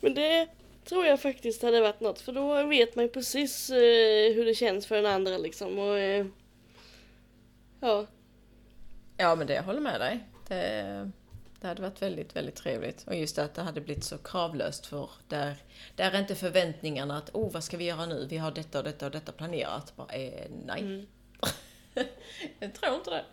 Men 0.00 0.14
det 0.14 0.48
tror 0.84 1.06
jag 1.06 1.20
faktiskt 1.20 1.62
hade 1.62 1.80
varit 1.80 2.00
något 2.00 2.20
för 2.20 2.32
då 2.32 2.66
vet 2.66 2.96
man 2.96 3.04
ju 3.04 3.10
precis 3.10 3.70
eh, 3.70 4.34
hur 4.34 4.44
det 4.44 4.54
känns 4.54 4.86
för 4.86 4.96
den 4.96 5.06
andra 5.06 5.38
liksom. 5.38 5.78
Och, 5.78 5.98
eh, 5.98 6.26
ja, 7.80 8.06
Ja 9.22 9.34
men 9.34 9.46
det 9.46 9.54
jag 9.54 9.62
håller 9.62 9.80
med 9.80 10.00
dig. 10.00 10.24
Det, 10.48 11.10
det 11.60 11.66
hade 11.66 11.82
varit 11.82 12.02
väldigt, 12.02 12.36
väldigt 12.36 12.56
trevligt. 12.56 13.04
Och 13.06 13.14
just 13.16 13.38
att 13.38 13.54
det 13.54 13.62
hade 13.62 13.80
blivit 13.80 14.04
så 14.04 14.18
kravlöst 14.18 14.86
för 14.86 15.10
där, 15.28 15.56
där 15.96 16.12
är 16.12 16.18
inte 16.18 16.34
förväntningarna 16.34 17.18
att 17.18 17.30
oh 17.34 17.52
vad 17.52 17.64
ska 17.64 17.76
vi 17.76 17.84
göra 17.84 18.06
nu? 18.06 18.26
Vi 18.30 18.36
har 18.36 18.50
detta 18.50 18.78
och 18.78 18.84
detta 18.84 19.06
och 19.06 19.12
detta 19.12 19.32
planerat. 19.32 19.92
Bara, 19.96 20.12
eh, 20.12 20.50
nej. 20.66 20.80
Mm. 20.80 21.06
jag 22.58 22.74
tror 22.74 22.94
inte 22.94 23.10
det. 23.10 23.24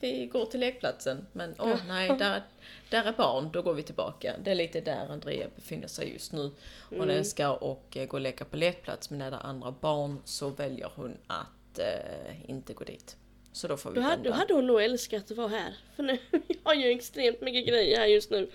Vi 0.00 0.26
går 0.26 0.46
till 0.46 0.60
lekplatsen 0.60 1.26
men 1.32 1.54
åh 1.58 1.76
nej, 1.88 2.08
där, 2.18 2.42
där 2.90 3.04
är 3.04 3.12
barn, 3.12 3.50
då 3.52 3.62
går 3.62 3.74
vi 3.74 3.82
tillbaka. 3.82 4.34
Det 4.44 4.50
är 4.50 4.54
lite 4.54 4.80
där 4.80 5.08
Andrea 5.12 5.46
befinner 5.56 5.88
sig 5.88 6.12
just 6.12 6.32
nu. 6.32 6.50
Hon 6.88 7.02
Mm. 7.02 7.16
älskar 7.16 7.72
att 7.72 7.96
eh, 7.96 8.04
gå 8.04 8.16
och 8.16 8.20
leka 8.20 8.44
på 8.44 8.56
lekplats 8.56 9.10
men 9.10 9.18
när 9.18 9.30
det 9.30 9.36
är 9.36 9.46
andra 9.46 9.74
barn 9.80 10.22
så 10.24 10.48
väljer 10.48 10.90
hon 10.96 11.16
att 11.26 11.78
eh, 11.78 12.50
inte 12.50 12.72
gå 12.72 12.84
dit. 12.84 13.16
Så 13.52 13.68
då 13.68 13.76
får 13.76 13.90
vi 13.90 13.96
då 13.96 14.00
hade, 14.02 14.14
vända. 14.16 14.30
då 14.30 14.36
hade 14.36 14.54
hon 14.54 14.66
nog 14.66 14.82
älskat 14.82 15.30
att 15.30 15.36
vara 15.36 15.48
här. 15.48 15.74
För 15.96 16.02
nu 16.02 16.18
jag 16.30 16.56
har 16.64 16.74
ju 16.74 16.90
extremt 16.90 17.40
mycket 17.40 17.66
grejer 17.66 17.98
här 17.98 18.06
just 18.06 18.30
nu. 18.30 18.50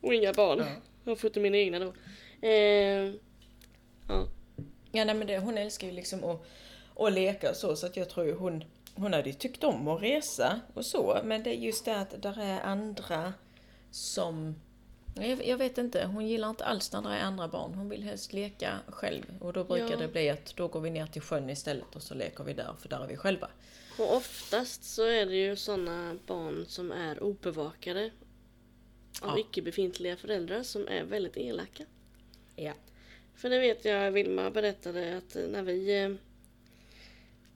Och 0.00 0.14
inga 0.14 0.32
barn. 0.32 0.58
Ja. 0.58 0.66
Jag 1.04 1.10
har 1.10 1.16
fått 1.16 1.36
mina 1.36 1.56
egna 1.56 1.78
då. 1.78 1.92
Eh, 2.48 3.12
ja. 4.08 4.26
Ja, 4.92 5.04
nej, 5.04 5.14
men 5.14 5.26
det, 5.26 5.38
hon 5.38 5.58
älskar 5.58 5.86
ju 5.86 5.92
liksom 5.92 6.24
att, 6.24 6.46
att 6.96 7.12
leka 7.12 7.50
och 7.50 7.56
så, 7.56 7.76
så 7.76 7.86
att 7.86 7.96
jag 7.96 8.08
tror 8.10 8.26
ju 8.26 8.34
hon, 8.34 8.64
hon 8.94 9.12
hade 9.12 9.28
ju 9.28 9.34
tyckt 9.34 9.64
om 9.64 9.88
att 9.88 10.02
resa 10.02 10.60
och 10.74 10.86
så, 10.86 11.18
men 11.24 11.42
det 11.42 11.50
är 11.50 11.58
just 11.58 11.84
det 11.84 11.96
att 11.96 12.22
där 12.22 12.40
är 12.40 12.60
andra 12.60 13.32
som... 13.90 14.54
Jag, 15.14 15.46
jag 15.46 15.56
vet 15.56 15.78
inte, 15.78 16.04
hon 16.04 16.28
gillar 16.28 16.50
inte 16.50 16.64
alls 16.64 16.92
när 16.92 17.02
det 17.02 17.08
är 17.08 17.20
andra 17.22 17.48
barn. 17.48 17.74
Hon 17.74 17.88
vill 17.88 18.02
helst 18.02 18.32
leka 18.32 18.78
själv 18.88 19.24
och 19.40 19.52
då 19.52 19.64
brukar 19.64 19.90
Ja. 19.90 19.96
det 19.96 20.08
bli 20.08 20.30
att 20.30 20.56
då 20.56 20.68
går 20.68 20.80
vi 20.80 20.90
ner 20.90 21.06
till 21.06 21.22
sjön 21.22 21.50
istället 21.50 21.96
och 21.96 22.02
så 22.02 22.14
leker 22.14 22.44
vi 22.44 22.52
där, 22.54 22.74
för 22.80 22.88
där 22.88 23.04
är 23.04 23.06
vi 23.06 23.16
själva. 23.16 23.48
Och 24.00 24.16
oftast 24.16 24.84
så 24.84 25.02
är 25.04 25.26
det 25.26 25.36
ju 25.36 25.56
sådana 25.56 26.16
barn 26.26 26.64
som 26.68 26.92
är 26.92 27.22
obevakade 27.22 28.10
av 29.22 29.28
Ja. 29.28 29.38
icke 29.38 29.62
befintliga 29.62 30.16
föräldrar 30.16 30.62
som 30.62 30.88
är 30.88 31.04
väldigt 31.04 31.36
elaka. 31.36 31.84
Ja. 32.56 32.72
För 33.34 33.50
det 33.50 33.58
vet 33.58 33.84
jag, 33.84 34.10
Vilma 34.12 34.50
berättade 34.50 35.16
att 35.16 35.34
när 35.50 35.62
vi... 35.62 36.02
Eh, 36.02 36.10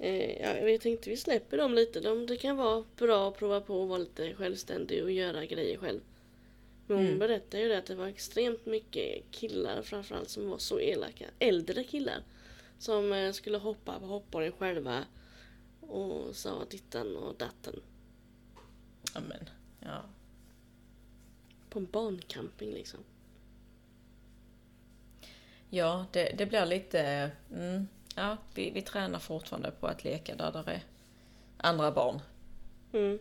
eh, 0.08 0.42
ja, 0.42 0.64
vi 0.64 0.78
tänkte 0.78 1.10
vi 1.10 1.16
släpper 1.16 1.56
dem 1.58 1.74
lite. 1.74 2.00
De, 2.00 2.26
det 2.26 2.36
kan 2.36 2.56
vara 2.56 2.84
bra 2.96 3.28
att 3.28 3.36
prova 3.36 3.60
på 3.60 3.82
att 3.82 3.88
vara 3.88 3.98
lite 3.98 4.34
självständig 4.34 5.02
och 5.02 5.10
göra 5.12 5.46
grejer 5.46 5.76
själv. 5.78 6.00
Men 6.86 6.96
hon 6.96 7.06
Mm. 7.06 7.18
berättade 7.18 7.62
ju 7.62 7.68
det 7.68 7.78
att 7.78 7.86
det 7.86 7.94
var 7.94 8.06
extremt 8.06 8.66
mycket 8.66 9.22
killar 9.30 9.82
framförallt 9.82 10.28
som 10.28 10.50
var 10.50 10.58
så 10.58 10.80
elaka. 10.80 11.24
Äldre 11.38 11.84
killar. 11.84 12.22
Som 12.78 13.12
eh, 13.12 13.32
skulle 13.32 13.58
hoppa 13.58 14.00
på 14.00 14.06
hoppborgen 14.06 14.52
själva. 14.52 15.04
Och 15.88 16.36
sa 16.36 16.64
dittan 16.64 17.16
och 17.16 17.34
datten. 17.34 17.80
Amen. 19.14 19.50
Ja. 19.80 20.02
På 21.70 21.78
en 21.78 21.86
barncamping 21.86 22.70
liksom. 22.70 23.00
Ja, 25.70 26.06
det, 26.12 26.34
det 26.38 26.46
blir 26.46 26.66
lite... 26.66 27.30
Mm, 27.52 27.88
ja, 28.14 28.36
vi, 28.54 28.70
vi 28.70 28.82
tränar 28.82 29.18
fortfarande 29.18 29.70
på 29.70 29.86
att 29.86 30.04
leka 30.04 30.34
där 30.34 30.52
det 30.52 30.72
är 30.72 30.82
andra 31.56 31.92
barn. 31.92 32.20
Mm. 32.92 33.18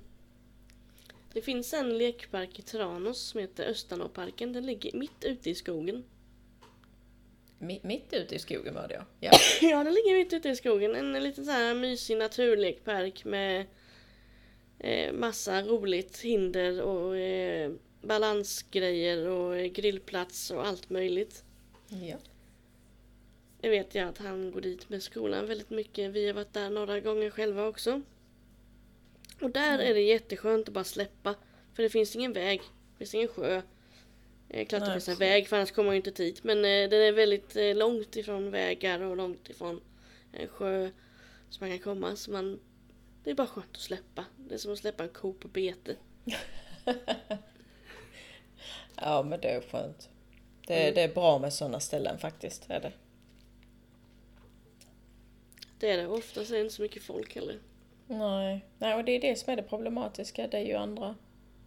Det 1.34 1.42
finns 1.42 1.74
en 1.74 1.98
lekpark 1.98 2.60
i 2.60 2.62
Tranås 2.62 3.20
som 3.20 3.40
heter 3.40 3.66
Östanåparken. 3.66 4.54
Den 4.54 4.66
ligger 4.66 4.98
mitt 4.98 5.24
ute 5.24 5.50
i 5.50 5.56
skogen. 5.56 6.04
Mi- 7.64 7.80
Mitt 7.84 8.14
ute 8.14 8.36
i 8.36 8.40
skogen 8.40 8.74
var 8.74 8.88
det 8.88 8.94
ja. 8.94 9.04
ja. 9.20 9.32
Ja, 9.70 9.84
den 9.84 9.94
ligger 9.94 10.16
mitt 10.18 10.34
ute 10.34 10.50
i 10.50 10.56
skogen. 10.56 10.96
En 10.96 11.24
liten 11.24 11.46
så 11.46 11.52
här 11.52 11.74
mysig 11.76 12.18
naturlekpark 12.18 13.26
med 13.26 13.66
eh, 14.80 15.14
massa 15.14 15.62
roligt 15.62 16.20
hinder 16.20 16.82
och 16.82 17.18
eh, 17.18 17.72
balansgrejer 18.02 19.28
och 19.28 19.58
eh, 19.58 19.66
grillplats 19.66 20.52
och 20.52 20.68
allt 20.68 20.90
möjligt. 20.90 21.44
ja. 21.90 22.18
Jag 23.62 23.70
vet 23.70 23.96
jag 23.96 24.10
att 24.10 24.18
han 24.18 24.52
går 24.52 24.62
dit 24.62 24.90
med 24.90 25.04
skolan 25.04 25.46
väldigt 25.48 25.70
mycket. 25.70 26.12
Vi 26.12 26.28
har 26.28 26.34
varit 26.34 26.54
där 26.54 26.70
några 26.70 27.00
gånger 27.00 27.30
själva 27.30 27.68
också. 27.68 28.02
Och 29.42 29.50
där 29.52 29.80
är 29.80 29.94
det 29.94 30.02
jätteskönt 30.02 30.68
att 30.68 30.74
bara 30.74 30.84
släppa. 30.84 31.36
För 31.74 31.84
det 31.84 31.90
finns 31.90 32.16
ingen 32.16 32.34
väg. 32.34 32.60
Det 32.62 32.98
finns 32.98 33.14
ingen 33.16 33.28
sjö. 33.28 33.62
Eh, 34.54 34.74
en 34.94 35.02
så- 35.02 35.16
väg 35.16 35.48
för 35.48 35.56
annars 35.58 35.72
kommer 35.72 35.86
man 35.88 35.96
ju 35.96 35.98
inte 35.98 36.12
dit. 36.12 36.44
Men 36.44 36.58
eh, 36.58 36.90
den 36.90 37.02
är 37.02 37.12
väldigt 37.12 37.56
eh, 37.56 37.76
långt 37.76 38.16
ifrån 38.16 38.52
vägar 38.52 39.00
och 39.00 39.18
långt 39.18 39.50
ifrån 39.50 39.82
en 40.32 40.48
sjö. 40.48 40.90
Så 41.50 41.64
man 41.64 41.70
kan 41.70 41.80
komma. 41.80 42.16
Så 42.16 42.32
man, 42.32 42.60
det 43.24 43.30
är 43.32 43.36
bara 43.36 43.48
skönt 43.48 43.68
att 43.72 43.78
släppa. 43.82 44.26
Det 44.38 44.54
är 44.54 44.58
som 44.58 44.74
att 44.74 44.80
släppa 44.80 45.04
en 45.04 45.10
ko 45.10 45.34
på 45.34 45.48
bete. 45.48 45.96
Ja, 48.96 49.24
men 49.24 49.40
det 49.42 49.50
är 49.50 49.62
skönt. 49.62 50.10
Det, 50.68 50.82
Mm. 50.84 50.96
det 50.96 51.02
är 51.02 51.14
bra 51.14 51.40
med 51.40 51.54
sådana 51.54 51.80
ställen 51.80 52.18
faktiskt. 52.18 52.66
Är 52.70 52.80
det. 52.80 52.92
Det 55.80 55.90
är 55.92 55.98
det. 55.98 56.08
Oftast 56.08 56.52
är 56.52 56.56
det 56.56 56.62
inte 56.62 56.74
så 56.76 56.82
mycket 56.82 57.04
folk 57.04 57.36
heller. 57.36 57.60
Nej. 58.08 58.66
Nej, 58.78 58.96
och 58.96 59.04
det 59.06 59.12
är 59.12 59.22
det 59.22 59.36
som 59.36 59.54
är 59.54 59.58
det 59.58 59.64
problematiska. 59.64 60.48
Det 60.48 60.58
är 60.58 60.66
ju 60.66 60.74
andra, 60.74 61.16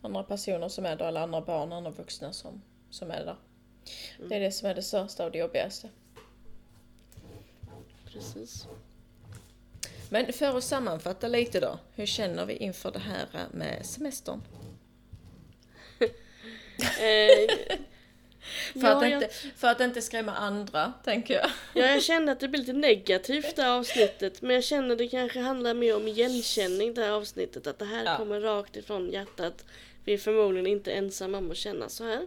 andra 0.02 0.22
personer 0.22 0.68
som 0.68 0.86
är 0.86 0.96
där, 0.96 1.08
eller 1.08 1.20
andra 1.20 1.40
barn, 1.40 1.72
andra 1.72 1.90
vuxna 1.90 2.32
som, 2.32 2.62
som 2.96 3.10
är 3.10 3.24
där. 3.24 3.36
Det 4.28 4.36
är 4.36 4.40
det 4.40 4.52
som 4.52 4.68
är 4.68 4.74
det 4.74 4.82
största 4.82 5.24
och 5.24 5.30
det 5.32 5.38
jobbigaste. 5.38 5.88
Precis. 8.12 8.66
Men 10.10 10.32
för 10.32 10.58
att 10.58 10.64
sammanfatta 10.64 11.28
lite 11.28 11.60
då. 11.60 11.78
Hur 11.94 12.06
känner 12.06 12.46
vi 12.46 12.56
inför 12.56 12.90
det 12.92 12.98
här 12.98 13.26
med 13.52 13.86
semestern? 13.86 14.42
Eh, 17.00 17.76
För, 18.80 18.86
att 18.86 19.02
ja, 19.02 19.06
inte, 19.06 19.28
för 19.56 19.68
att 19.68 19.80
inte 19.80 20.02
skrämma 20.02 20.32
andra, 20.34 20.92
tänker 21.04 21.34
jag. 21.34 21.50
Ja, 21.74 21.86
jag 21.86 22.02
kände 22.10 22.32
att 22.32 22.40
det 22.40 22.48
blev 22.48 22.60
lite 22.60 22.72
negativt 22.72 23.56
det 23.56 23.62
här 23.62 23.70
avsnittet. 23.78 24.42
Men 24.42 24.54
jag 24.54 24.64
känner 24.64 24.92
att 24.92 24.98
det 24.98 25.08
kanske 25.08 25.40
handlar 25.40 25.74
mer 25.74 25.96
om 25.96 26.08
igenkänning 26.08 26.94
det 26.94 27.02
här 27.02 27.10
avsnittet. 27.10 27.66
Att 27.66 27.78
det 27.78 27.84
här 27.84 28.04
Ja. 28.04 28.16
kommer 28.16 28.40
rakt 28.40 28.76
ifrån 28.76 29.10
hjärtat. 29.10 29.64
Vi 30.04 30.14
är 30.14 30.18
förmodligen 30.18 30.66
inte 30.66 30.92
ensamma 30.92 31.38
om 31.38 31.50
att 31.50 31.56
känna 31.56 31.88
så 31.88 32.04
här. 32.04 32.26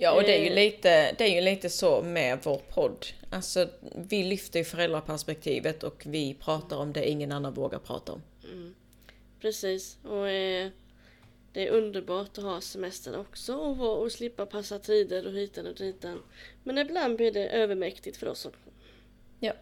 Ja, 0.00 0.12
och 0.12 0.22
det 0.22 0.36
är 0.36 0.40
ju 0.40 0.48
Eh. 0.48 0.54
lite, 0.54 1.12
det 1.12 1.24
är 1.24 1.34
ju 1.34 1.40
lite 1.40 1.70
så 1.70 2.02
med 2.02 2.38
vår 2.42 2.58
podd. 2.74 3.06
Alltså, 3.30 3.68
vi 3.94 4.22
lyfter 4.24 4.58
ju 4.58 4.64
föräldraperspektivet 4.64 5.82
och 5.82 6.02
vi 6.06 6.34
pratar 6.34 6.76
om 6.76 6.92
det 6.92 7.08
ingen 7.08 7.32
annan 7.32 7.54
vågar 7.54 7.78
prata 7.78 8.12
om. 8.12 8.22
Precis. 9.40 9.98
Och 10.04 10.28
eh, 10.28 10.68
det 11.52 11.68
är 11.68 11.70
underbart 11.70 12.38
att 12.38 12.44
ha 12.44 12.60
semester 12.60 13.20
också 13.20 13.54
och, 13.54 14.02
och 14.02 14.12
slippa 14.12 14.46
passa 14.46 14.78
tider 14.78 15.26
och 15.26 15.32
hitan 15.32 15.66
och 15.66 15.74
ditan. 15.74 16.22
Men 16.64 16.78
ibland 16.78 17.16
blir 17.16 17.32
det 17.32 17.48
övermäktigt 17.48 18.16
för 18.16 18.28
oss 18.28 18.46
också. 18.46 18.60
Ja. 19.40 19.52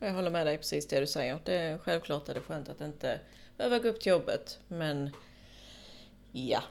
Jag 0.00 0.12
håller 0.12 0.30
med 0.30 0.46
dig 0.46 0.58
precis 0.58 0.86
det 0.86 1.00
du 1.00 1.06
säger. 1.06 1.38
Det 1.44 1.54
är, 1.54 1.78
självklart 1.78 2.28
är 2.28 2.34
det 2.34 2.40
skönt 2.40 2.68
att 2.68 2.80
inte 2.80 3.20
behöva 3.56 3.78
gå 3.78 3.88
upp 3.88 4.00
till 4.00 4.10
jobbet, 4.10 4.58
men 4.68 5.10
ja. 6.32 6.62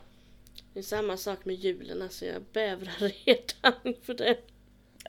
Det 0.75 0.79
är 0.79 0.83
samma 0.83 1.17
sak 1.17 1.45
med 1.45 1.55
julen, 1.55 2.01
alltså 2.01 2.25
jag 2.25 2.41
bävrar 2.53 2.93
redan 3.25 3.95
för 4.03 4.13
det. 4.13 4.37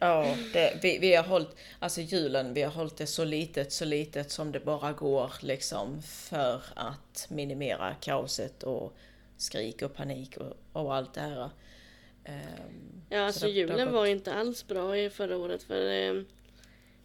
Ja, 0.00 0.36
det, 0.52 0.78
vi, 0.82 0.98
vi 0.98 1.14
har 1.14 1.24
hållit, 1.24 1.56
alltså 1.78 2.00
julen, 2.00 2.54
vi 2.54 2.62
har 2.62 2.70
hållit 2.72 2.96
det 2.96 3.06
så 3.06 3.24
litet, 3.24 3.72
så 3.72 3.84
litet 3.84 4.30
som 4.30 4.52
det 4.52 4.60
bara 4.60 4.92
går 4.92 5.32
liksom 5.40 6.02
för 6.02 6.62
att 6.74 7.26
minimera 7.30 7.94
kaoset 7.94 8.62
och 8.62 8.96
skrik 9.36 9.82
och 9.82 9.94
panik 9.94 10.36
och, 10.36 10.56
och 10.82 10.94
allt 10.94 11.14
det 11.14 11.20
här. 11.20 11.50
Ehm, 12.24 13.02
Ja, 13.10 13.20
alltså 13.20 13.46
det- 13.46 13.52
det 13.52 13.58
julen 13.58 13.86
gått- 13.86 13.94
var 13.94 14.06
inte 14.06 14.34
alls 14.34 14.66
bra 14.66 14.98
i 14.98 15.10
förra 15.10 15.36
året 15.36 15.62
för 15.62 15.90
eh, 15.92 16.22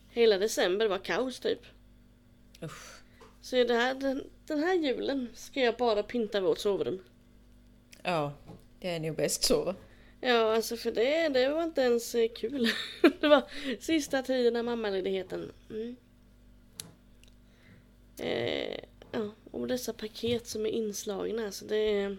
hela 0.10 0.38
december 0.38 0.88
var 0.88 0.98
kaos 0.98 1.40
typ. 1.40 1.62
usch. 2.64 3.02
Så 3.42 3.56
det 3.64 3.74
här, 3.74 3.94
den, 3.96 4.24
den 4.48 4.60
här 4.64 4.74
julen 4.74 5.30
ska 5.36 5.60
jag 5.60 5.78
bara 5.78 6.04
pynta 6.04 6.42
vårt 6.42 6.58
sovrum. 6.60 7.04
Ja, 8.04 8.34
det 8.80 8.89
är 8.89 8.99
nog 8.99 9.16
bäst 9.16 9.43
så. 9.43 9.76
Ja, 10.22 10.56
alltså 10.56 10.78
för 10.78 10.91
det, 10.91 11.30
det 11.30 11.49
var 11.49 11.64
inte 11.64 11.82
ens 11.82 12.16
eh, 12.16 12.30
kul. 12.36 12.68
det 13.22 13.28
var 13.28 13.43
sista 13.80 14.22
tiden 14.22 14.56
av 14.56 14.66
mammaledigheten. 14.66 15.52
Mm. 15.70 15.95
Eh, 18.18 18.80
ja, 19.12 19.32
och 19.52 19.68
dessa 19.68 19.93
paket 19.93 20.47
som 20.47 20.66
är 20.66 20.70
inslagna, 20.70 21.45
alltså 21.45 21.66
det 21.66 21.76
är... 21.76 22.18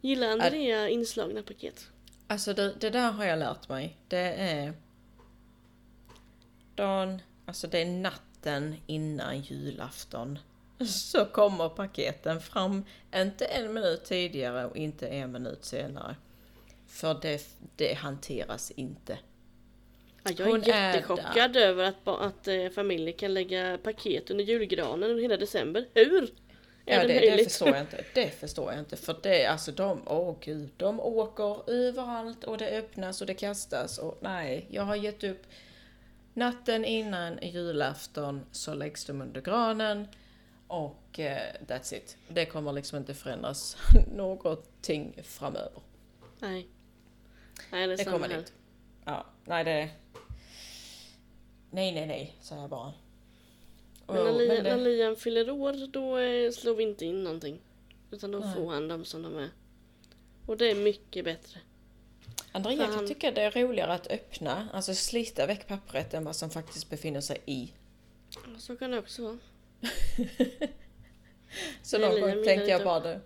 Gillar 0.00 0.28
Andrea 0.28 0.88
inslagna 0.88 1.42
paket? 1.42 1.88
Alltså 2.26 2.54
det, 2.54 2.74
det 2.80 2.90
där 2.90 3.12
har 3.12 3.24
jag 3.24 3.38
lärt 3.38 3.68
mig. 3.68 3.96
Det 4.08 4.34
är 4.34 4.72
dagen, 6.74 7.22
alltså 7.46 7.66
det 7.66 7.78
är 7.78 7.86
natten 7.86 8.76
innan 8.86 9.40
julafton. 9.40 10.38
Så 10.86 11.24
kommer 11.24 11.68
paketen 11.68 12.40
fram, 12.40 12.84
inte 13.14 13.44
en 13.44 13.74
minut 13.74 14.04
tidigare 14.04 14.66
och 14.66 14.76
inte 14.76 15.08
en 15.08 15.32
minut 15.32 15.64
senare. 15.64 16.16
För 16.86 17.18
det, 17.22 17.42
det 17.76 17.94
hanteras 17.94 18.70
inte. 18.70 19.18
Ja, 20.22 20.30
jag 20.36 20.40
är 20.40 20.50
Hon 20.50 20.62
är 20.62 20.92
jättechockad 20.92 21.56
över 21.56 21.84
att, 21.84 22.08
att 22.08 22.48
eh, 22.48 22.68
familjer 22.68 23.12
kan 23.12 23.34
lägga 23.34 23.78
paket 23.82 24.30
under 24.30 24.44
julgranen 24.44 25.10
under 25.10 25.22
hela 25.22 25.36
december. 25.36 25.88
Hur? 25.94 26.22
Är 26.22 26.28
Ja, 26.84 27.06
det, 27.06 27.20
det, 27.20 27.36
det 27.36 27.44
förstår 27.44 27.68
jag 27.68 27.80
inte. 27.80 28.04
Det 28.14 28.30
förstår 28.40 28.72
jag 28.72 28.78
inte. 28.78 28.96
För 28.96 29.16
det, 29.22 29.46
alltså 29.46 29.72
de, 29.72 30.02
åh 30.06 30.36
gud, 30.40 30.70
de 30.76 31.00
åker 31.00 31.70
överallt 31.70 32.44
och 32.44 32.58
det 32.58 32.78
öppnas 32.78 33.20
och 33.20 33.26
det 33.26 33.34
kastas 33.34 33.98
och 33.98 34.18
nej, 34.20 34.66
jag 34.70 34.82
har 34.82 34.96
gett 34.96 35.24
upp. 35.24 35.42
Natten 36.34 36.84
innan 36.84 37.38
julafton 37.42 38.46
så 38.52 38.74
läggs 38.74 39.04
de 39.04 39.22
under 39.22 39.40
granen 39.40 40.08
och 40.70 41.18
eh, 41.20 41.54
that's 41.66 41.94
it. 41.94 42.16
Det 42.28 42.46
kommer 42.46 42.72
liksom 42.72 42.98
inte 42.98 43.14
förändras 43.14 43.76
någonting 44.12 45.18
framöver. 45.22 45.82
Nej. 46.38 46.66
Nej, 47.72 47.86
det 47.86 47.96
Det 47.96 48.04
kommer 48.04 48.28
här. 48.28 48.38
inte. 48.38 48.52
Ja, 49.04 49.26
nej 49.44 49.64
det... 49.64 49.90
Nej, 51.70 51.92
nej, 51.92 52.06
nej, 52.06 52.36
säger 52.40 52.60
jag 52.60 52.70
bara. 52.70 52.92
Men 54.06 54.18
Och- 54.18 54.24
när, 54.24 54.32
Liam, 54.32 54.54
men 54.54 54.64
det- 54.64 54.76
när 54.76 54.84
Liam 54.84 55.16
fyller 55.16 55.50
år 55.50 55.86
då 55.86 56.18
eh, 56.18 56.50
slår 56.50 56.74
vi 56.74 56.82
inte 56.82 57.04
in 57.04 57.24
någonting. 57.24 57.60
Utan 58.10 58.30
då 58.30 58.38
Nej. 58.38 58.54
får 58.54 58.70
han 58.72 58.88
dem 58.88 59.04
som 59.04 59.22
de 59.22 59.36
är. 59.38 59.50
Och 60.46 60.56
det 60.56 60.70
är 60.70 60.74
mycket 60.74 61.24
bättre. 61.24 61.60
Andrea 62.52 62.86
han- 62.86 63.08
tycka 63.08 63.30
det 63.32 63.42
är 63.42 63.50
roligare 63.50 63.92
att 63.92 64.06
öppna, 64.06 64.68
alltså 64.72 64.94
slita 64.94 65.46
väck 65.46 65.66
pappret 65.68 66.14
än 66.14 66.24
vad 66.24 66.36
som 66.36 66.50
faktiskt 66.50 66.90
befinner 66.90 67.20
sig 67.20 67.38
i. 67.46 67.72
Så 68.58 68.76
kan 68.76 68.90
det 68.90 68.98
också 68.98 69.22
vara. 69.22 69.38
Så 71.82 71.98
någon 71.98 72.20
gång 72.20 72.30
tänker 72.32 72.52
jag 72.52 72.68
inte- 72.68 72.84
bara 72.84 73.00
det. 73.00 73.20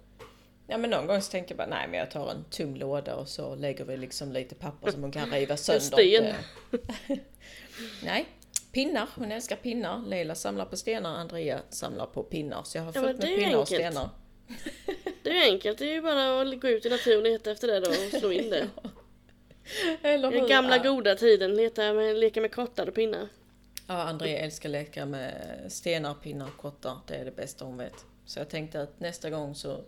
Ja 0.66 0.78
men 0.78 0.90
någon 0.90 1.07
gång 1.07 1.20
så 1.22 1.30
tänker 1.30 1.50
jag 1.55 1.57
bara, 1.59 1.76
nej 1.76 1.88
men 1.88 1.98
jag 1.98 2.11
tar 2.11 2.30
en 2.30 2.44
tum 2.50 2.74
låda 2.76 3.14
och 3.16 3.28
så 3.28 3.55
lägger 3.55 3.84
vi 3.84 3.96
liksom 3.96 4.32
lite 4.32 4.55
papper 4.55 4.90
som 4.90 5.02
hon 5.02 5.12
kan 5.12 5.30
riva 5.30 5.57
sönder. 5.57 5.80
sten. 5.80 6.24
Det- 6.70 7.18
nej, 8.05 8.26
pinnar. 8.72 9.09
Hon 9.14 9.32
älskar 9.32 9.57
pinnar. 9.57 10.02
Leila 10.07 10.34
samlar 10.34 10.64
på 10.64 10.76
stenar, 10.76 11.14
Andrea 11.14 11.61
samlar 11.70 12.07
på 12.07 12.22
pinnar. 12.22 12.62
Så 12.64 12.78
jag 12.78 12.82
har 12.84 12.92
Ja, 12.94 13.00
fullt 13.02 13.18
med 13.18 13.26
pinnar 13.26 13.55
och 13.55 13.59
enkelt. 13.61 13.68
stenar. 13.68 14.09
Det 15.22 15.30
är 15.30 15.34
ju 15.34 15.52
enkelt, 15.52 15.78
det 15.78 15.84
är 15.84 15.92
ju 15.92 16.02
bara 16.02 16.40
att 16.40 16.61
gå 16.61 16.68
ut 16.68 16.86
i 16.86 16.90
naturen 16.90 17.18
och 17.18 17.24
leta 17.24 17.50
efter 17.50 17.68
det 17.68 17.80
då 17.80 17.90
och 17.90 18.20
slå 18.20 18.32
in 18.32 18.50
det. 18.50 18.68
Eller 20.02 20.30
Den 20.30 20.48
gamla 20.48 20.76
Ja. 20.76 20.82
goda 20.82 21.14
tiden, 21.14 21.55
leta 21.55 21.92
med, 21.92 22.16
leka 22.16 22.40
med 22.40 22.52
kottar 22.55 22.86
och 22.88 22.94
pinnar. 22.94 23.28
Ja, 23.87 24.03
Andrea 24.03 24.39
älskar 24.39 24.68
leka 24.68 25.07
med 25.07 25.64
stenar, 25.68 26.14
pinnar 26.14 26.47
och 26.47 26.57
kottar. 26.57 26.99
Det 27.07 27.14
är 27.14 27.24
det 27.24 27.37
bästa 27.37 27.64
hon 27.64 27.76
vet. 27.76 28.05
Så 28.24 28.39
jag 28.39 28.49
tänkte 28.49 28.82
att 28.82 29.01
nästa 29.01 29.30
gång 29.30 29.55
så 29.55 29.85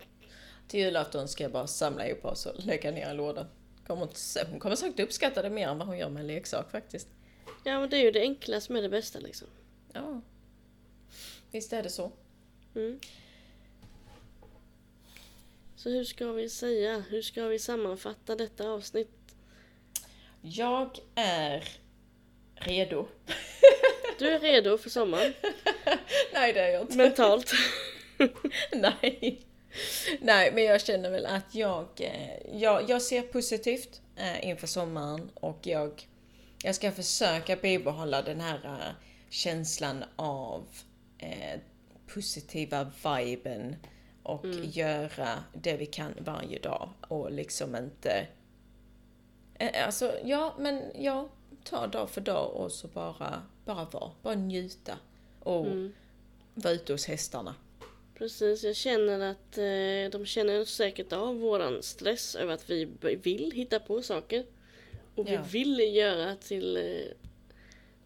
till 0.69 0.81
julafton 0.81 1.29
ska 1.29 1.43
jag 1.43 1.53
bara 1.53 1.67
samla 1.67 2.09
ihop 2.09 2.25
oss 2.25 2.47
och 2.47 2.65
lägga 2.65 2.91
ner. 2.91 3.47
Kommer 3.87 4.03
inte, 4.03 4.19
hon 4.51 4.61
kommer 4.61 4.77
säkert 4.77 5.01
uppskatta 5.01 5.43
det 5.43 5.51
mer 5.51 5.69
än 5.69 5.79
vad 5.79 5.89
hon 5.89 5.99
gör 5.99 6.09
med 6.09 6.21
en 6.21 6.27
leksak 6.27 6.71
faktiskt. 6.71 7.09
Ja 7.65 7.81
men 7.81 7.91
det 7.91 7.97
är 7.97 8.03
ju 8.03 8.11
det 8.11 8.21
enkla 8.21 8.61
som 8.61 8.77
är 8.77 8.83
det 8.83 8.89
bästa 8.89 9.19
liksom. 9.19 9.49
Ja, 9.93 10.21
visst 11.51 11.73
är 11.73 11.83
det 11.83 11.91
så. 11.91 12.13
Mm. 12.75 13.01
Så 15.77 15.91
hur 15.91 16.05
ska 16.05 16.33
vi 16.33 16.49
säga, 16.49 17.05
hur 17.09 17.23
ska 17.23 17.47
vi 17.47 17.59
sammanfatta 17.59 18.37
detta 18.37 18.69
avsnitt? 18.69 19.37
Jag 20.41 20.99
är 21.15 21.69
redo. 22.67 23.07
Du 24.19 24.29
är 24.29 24.39
redo 24.41 24.79
för 24.79 24.91
sommaren, 24.91 25.33
Nej, 26.33 26.53
det 26.53 26.61
är 26.61 26.69
jag 26.69 26.83
inte. 26.83 26.97
mentalt. 26.97 27.53
Nej. 28.73 29.41
Nej, 30.21 30.53
men 30.55 30.65
jag 30.65 30.81
känner 30.81 31.11
väl 31.11 31.27
att 31.27 31.55
jag, 31.55 31.89
eh, 31.97 32.61
jag, 32.61 32.91
jag 32.91 33.03
ser 33.03 33.23
positivt 33.23 34.01
eh, 34.17 34.49
inför 34.49 34.67
sommaren 34.67 35.31
och 35.35 35.59
jag, 35.63 36.09
jag 36.63 36.75
ska 36.75 36.93
försöka 36.93 37.57
bibehålla 37.57 38.23
den 38.23 38.41
här 38.41 38.65
eh, 38.65 38.95
känslan 39.31 40.05
av 40.17 40.67
eh, 41.19 41.61
positiva 42.15 42.91
viben 43.05 43.77
och 44.23 44.47
göra 44.63 45.45
det 45.53 45.77
vi 45.77 45.87
kan 45.87 46.15
varje 46.19 46.59
dag 46.59 46.89
och 47.09 47.33
liksom 47.33 47.77
inte... 47.77 48.27
Alltså, 49.85 50.15
ja, 50.25 50.55
men 50.59 50.83
ja, 50.95 51.29
ta 51.67 51.87
dag 51.87 52.11
för 52.11 52.21
dag 52.21 52.51
och 52.55 52.73
så 52.73 52.89
bara, 52.89 53.43
bara 53.65 53.85
vara, 53.85 54.11
bara 54.23 54.35
njuta 54.35 54.99
och 55.41 55.67
vara 56.55 56.73
ute 56.75 56.93
hos 56.93 57.07
hästarna. 57.07 57.55
Precis, 58.15 58.65
jag 58.65 58.77
känner 58.77 59.21
att 59.21 59.59
eh, 59.59 60.19
de 60.21 60.27
känner 60.27 60.65
säkert 60.65 61.13
av 61.13 61.37
våran 61.41 61.83
stress 61.83 62.35
över 62.35 62.55
att 62.55 62.71
vi 62.71 62.85
vill 63.23 63.53
hitta 63.53 63.81
på 63.81 64.03
saker. 64.03 64.47
Och 65.15 65.27
vi 65.29 65.33
Ja. 65.35 65.43
vill 65.43 65.95
göra 65.97 66.37
till 66.37 66.77
eh, 66.77 67.13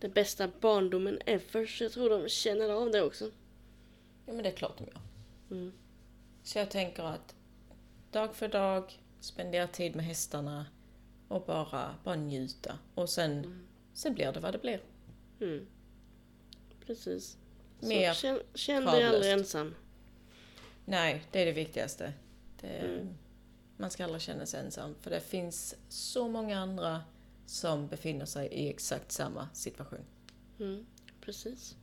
den 0.01 0.11
bästa 0.13 0.51
barndomen 0.61 1.19
ever. 1.27 1.67
Så 1.67 1.85
jag 1.85 1.93
tror 1.93 2.11
de 2.11 2.29
känner 2.29 2.69
av 2.71 2.91
det 2.91 3.03
också. 3.03 3.25
Ja 4.27 4.33
men 4.33 4.43
det 4.43 4.49
är 4.49 4.55
klart 4.57 4.79
de 4.79 4.85
gör. 4.85 5.01
Mm. 5.51 5.73
Så 6.43 6.59
jag 6.59 6.71
tänker 6.71 7.03
att 7.03 7.35
dag 8.11 8.35
för 8.35 8.49
dag 8.49 9.01
spendera 9.21 9.67
tid 9.67 9.97
med 9.97 10.05
hästarna 10.05 10.67
och 11.31 11.45
bara, 11.47 11.95
bara 12.05 12.17
njuta. 12.17 12.79
Och 12.95 13.09
sen, 13.09 13.63
sen 13.93 14.15
blir 14.15 14.33
det 14.33 14.41
vad 14.41 14.55
det 14.55 14.59
blir. 14.59 14.81
Mm. 15.41 15.67
Precis. 16.87 17.37
Mer 17.81 18.13
så 18.13 18.21
känn, 18.21 18.41
känn 18.55 18.85
dig 18.85 19.05
aldrig 19.05 19.33
ensam. 19.33 19.75
Nej, 20.85 21.25
det 21.33 21.43
är 21.43 21.47
det 21.47 21.53
viktigaste. 21.53 22.13
Det, 22.61 22.69
Mm. 22.69 23.15
Man 23.77 23.91
ska 23.91 24.05
aldrig 24.05 24.23
känna 24.23 24.47
sig 24.47 24.61
ensam. 24.65 24.95
För 25.01 25.11
det 25.11 25.21
finns 25.21 25.75
så 25.89 26.29
många 26.29 26.59
andra 26.59 27.03
som 27.47 27.89
befinner 27.89 28.25
sig 28.25 28.47
i 28.49 28.69
exakt 28.71 29.13
samma 29.13 29.49
situation. 29.53 30.05
Mm. 30.61 30.87
Precis. 31.21 31.77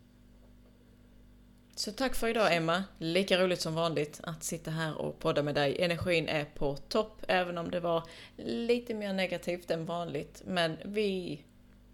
Så 1.78 1.91
tack 1.91 2.15
för 2.15 2.28
idag 2.28 2.55
Emma. 2.55 2.84
Lika 2.97 3.43
roligt 3.43 3.61
som 3.61 3.75
vanligt 3.75 4.19
att 4.23 4.43
sitta 4.43 4.71
här 4.71 4.97
och 4.97 5.19
podda 5.19 5.43
med 5.43 5.55
dig. 5.55 5.82
Energin 5.82 6.28
är 6.28 6.45
på 6.45 6.78
topp, 6.78 7.23
även 7.28 7.57
om 7.57 7.71
det 7.71 7.80
var 7.80 8.03
lite 8.38 8.93
mer 8.93 9.13
negativt 9.13 9.71
än 9.71 9.86
vanligt. 9.86 10.41
Men 10.45 10.78
vi 10.86 11.41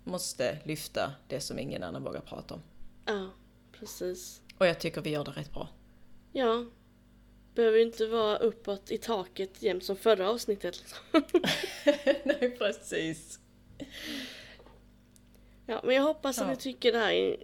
måste 0.04 0.60
lyfta 0.64 1.14
det 1.28 1.40
som 1.40 1.60
ingen 1.60 1.84
annan 1.84 2.04
vågar 2.04 2.22
prata 2.22 2.54
om. 2.54 2.62
Ja, 3.06 3.30
precis. 3.80 4.42
Och 4.58 4.68
jag 4.68 4.80
tycker 4.80 5.02
vi 5.02 5.10
gör 5.10 5.24
det 5.26 5.32
rätt 5.32 5.52
bra. 5.52 5.68
Ja. 6.32 6.66
Behöver 7.56 7.80
inte 7.80 8.08
vara 8.08 8.38
uppåt 8.38 8.92
i 8.92 8.98
taket 8.98 9.62
jämt 9.64 9.84
som 9.84 9.96
förra 9.96 10.30
avsnittet. 10.30 10.80
Liksom. 10.80 11.40
Nej, 12.24 12.56
precis. 12.58 13.40
Ja, 15.66 15.82
men 15.84 15.96
jag 15.96 16.04
hoppas 16.04 16.38
att 16.40 16.48
Ja. 16.48 16.52
ni 16.52 16.58
tycker 16.58 16.92
det 16.92 16.98
här, 16.98 17.14
eh, 17.32 17.36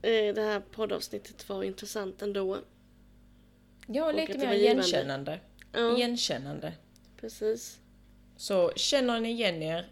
det 0.00 0.40
här 0.42 0.60
poddavsnittet 0.60 1.48
var 1.48 1.62
intressant 1.62 2.22
ändå. 2.22 2.58
Ja, 3.86 4.12
lite 4.12 4.32
att 4.32 4.40
det 4.40 4.46
mer 4.46 4.54
igenkännande. 4.54 5.40
Ja, 5.72 5.96
Igenkännande. 5.96 6.72
precis. 7.20 7.80
Så 8.36 8.72
känner 8.76 9.20
ni 9.20 9.30
igen 9.30 9.62
er, 9.62 9.88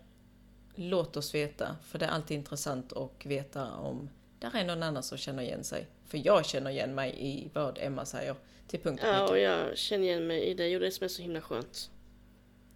låt 0.74 1.16
oss 1.16 1.34
veta. 1.34 1.76
För 1.84 1.98
det 1.98 2.04
är 2.04 2.10
alltid 2.10 2.36
intressant 2.36 2.92
att 2.92 3.26
veta 3.26 3.72
om 3.72 4.08
där 4.38 4.56
är 4.56 4.64
någon 4.64 4.82
annan 4.82 5.02
som 5.02 5.18
känner 5.18 5.42
igen 5.42 5.64
sig. 5.64 5.86
För 6.04 6.26
jag 6.26 6.46
känner 6.46 6.70
igen 6.70 6.94
mig 6.94 7.14
i 7.18 7.50
vad 7.54 7.78
Emma 7.78 8.04
säger 8.04 8.36
till 8.66 8.80
punkt 8.80 9.02
och 9.02 9.08
Ja, 9.08 9.28
och 9.28 9.38
jag 9.38 9.78
känner 9.78 10.04
igen 10.04 10.26
mig 10.26 10.40
i 10.44 10.54
dig 10.54 10.74
och 10.74 10.80
det 10.80 10.90
som 10.90 11.04
är 11.04 11.08
så 11.08 11.22
himla 11.22 11.40
skönt. 11.40 11.90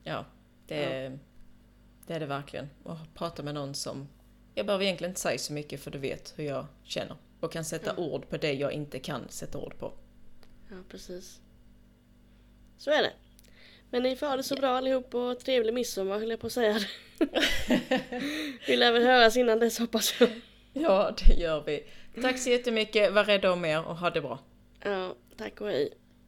Ja, 0.03 0.25
det, 0.67 1.19
det 2.07 2.15
är 2.15 2.21
det 2.21 2.27
verkligen. 2.27 2.71
Och 2.83 2.97
prata 3.15 3.43
med 3.43 3.55
någon 3.55 3.75
som... 3.75 4.09
Jag 4.59 4.67
behöver 4.67 4.85
egentligen 4.85 5.11
inte 5.11 5.21
säga 5.21 5.39
så 5.39 5.53
mycket 5.53 5.81
för 5.81 5.91
du 5.91 5.99
vet 5.99 6.35
hur 6.37 6.45
jag 6.45 6.67
känner. 6.83 7.17
Och 7.41 7.53
kan 7.53 7.65
sätta 7.65 7.97
ord 7.97 8.29
på 8.29 8.37
det 8.37 8.53
jag 8.53 8.73
inte 8.73 8.99
kan 8.99 9.29
sätta 9.29 9.59
ord 9.59 9.79
på. 9.79 9.93
Ja, 10.71 10.77
precis. 10.89 11.41
Så 12.79 12.91
är 12.91 13.03
det. 13.03 13.13
Men 13.91 14.03
ni 14.03 14.17
får 14.17 14.27
ha 14.27 14.37
det 14.37 14.43
så 14.43 14.57
bra 14.57 14.77
allihop 14.77 15.15
och 15.15 15.41
trevlig 15.41 15.75
midsommar 15.75 16.19
höll 16.19 16.31
jag 16.31 16.41
på 16.41 16.47
att 16.47 16.53
säga. 16.53 16.79
vi 18.67 18.77
lär 18.77 18.93
väl 18.93 19.03
höras 19.03 19.37
innan 19.37 19.59
dess 19.59 19.79
hoppas 19.79 20.21
jag. 20.21 20.31
Ja, 20.73 21.15
det 21.19 21.35
gör 21.35 21.63
vi. 21.67 21.87
Tack 22.23 22.39
så 22.39 22.51
jättemycket. 22.51 23.13
Var 23.13 23.25
rädda 23.25 23.53
om 23.53 23.65
er 23.65 23.85
och 23.85 23.97
ha 23.97 24.11
det 24.11 24.21
bra. 24.21 24.39
Ja, 24.85 25.15
tack 25.37 25.61
och 25.61 25.69
hej. 25.69 25.93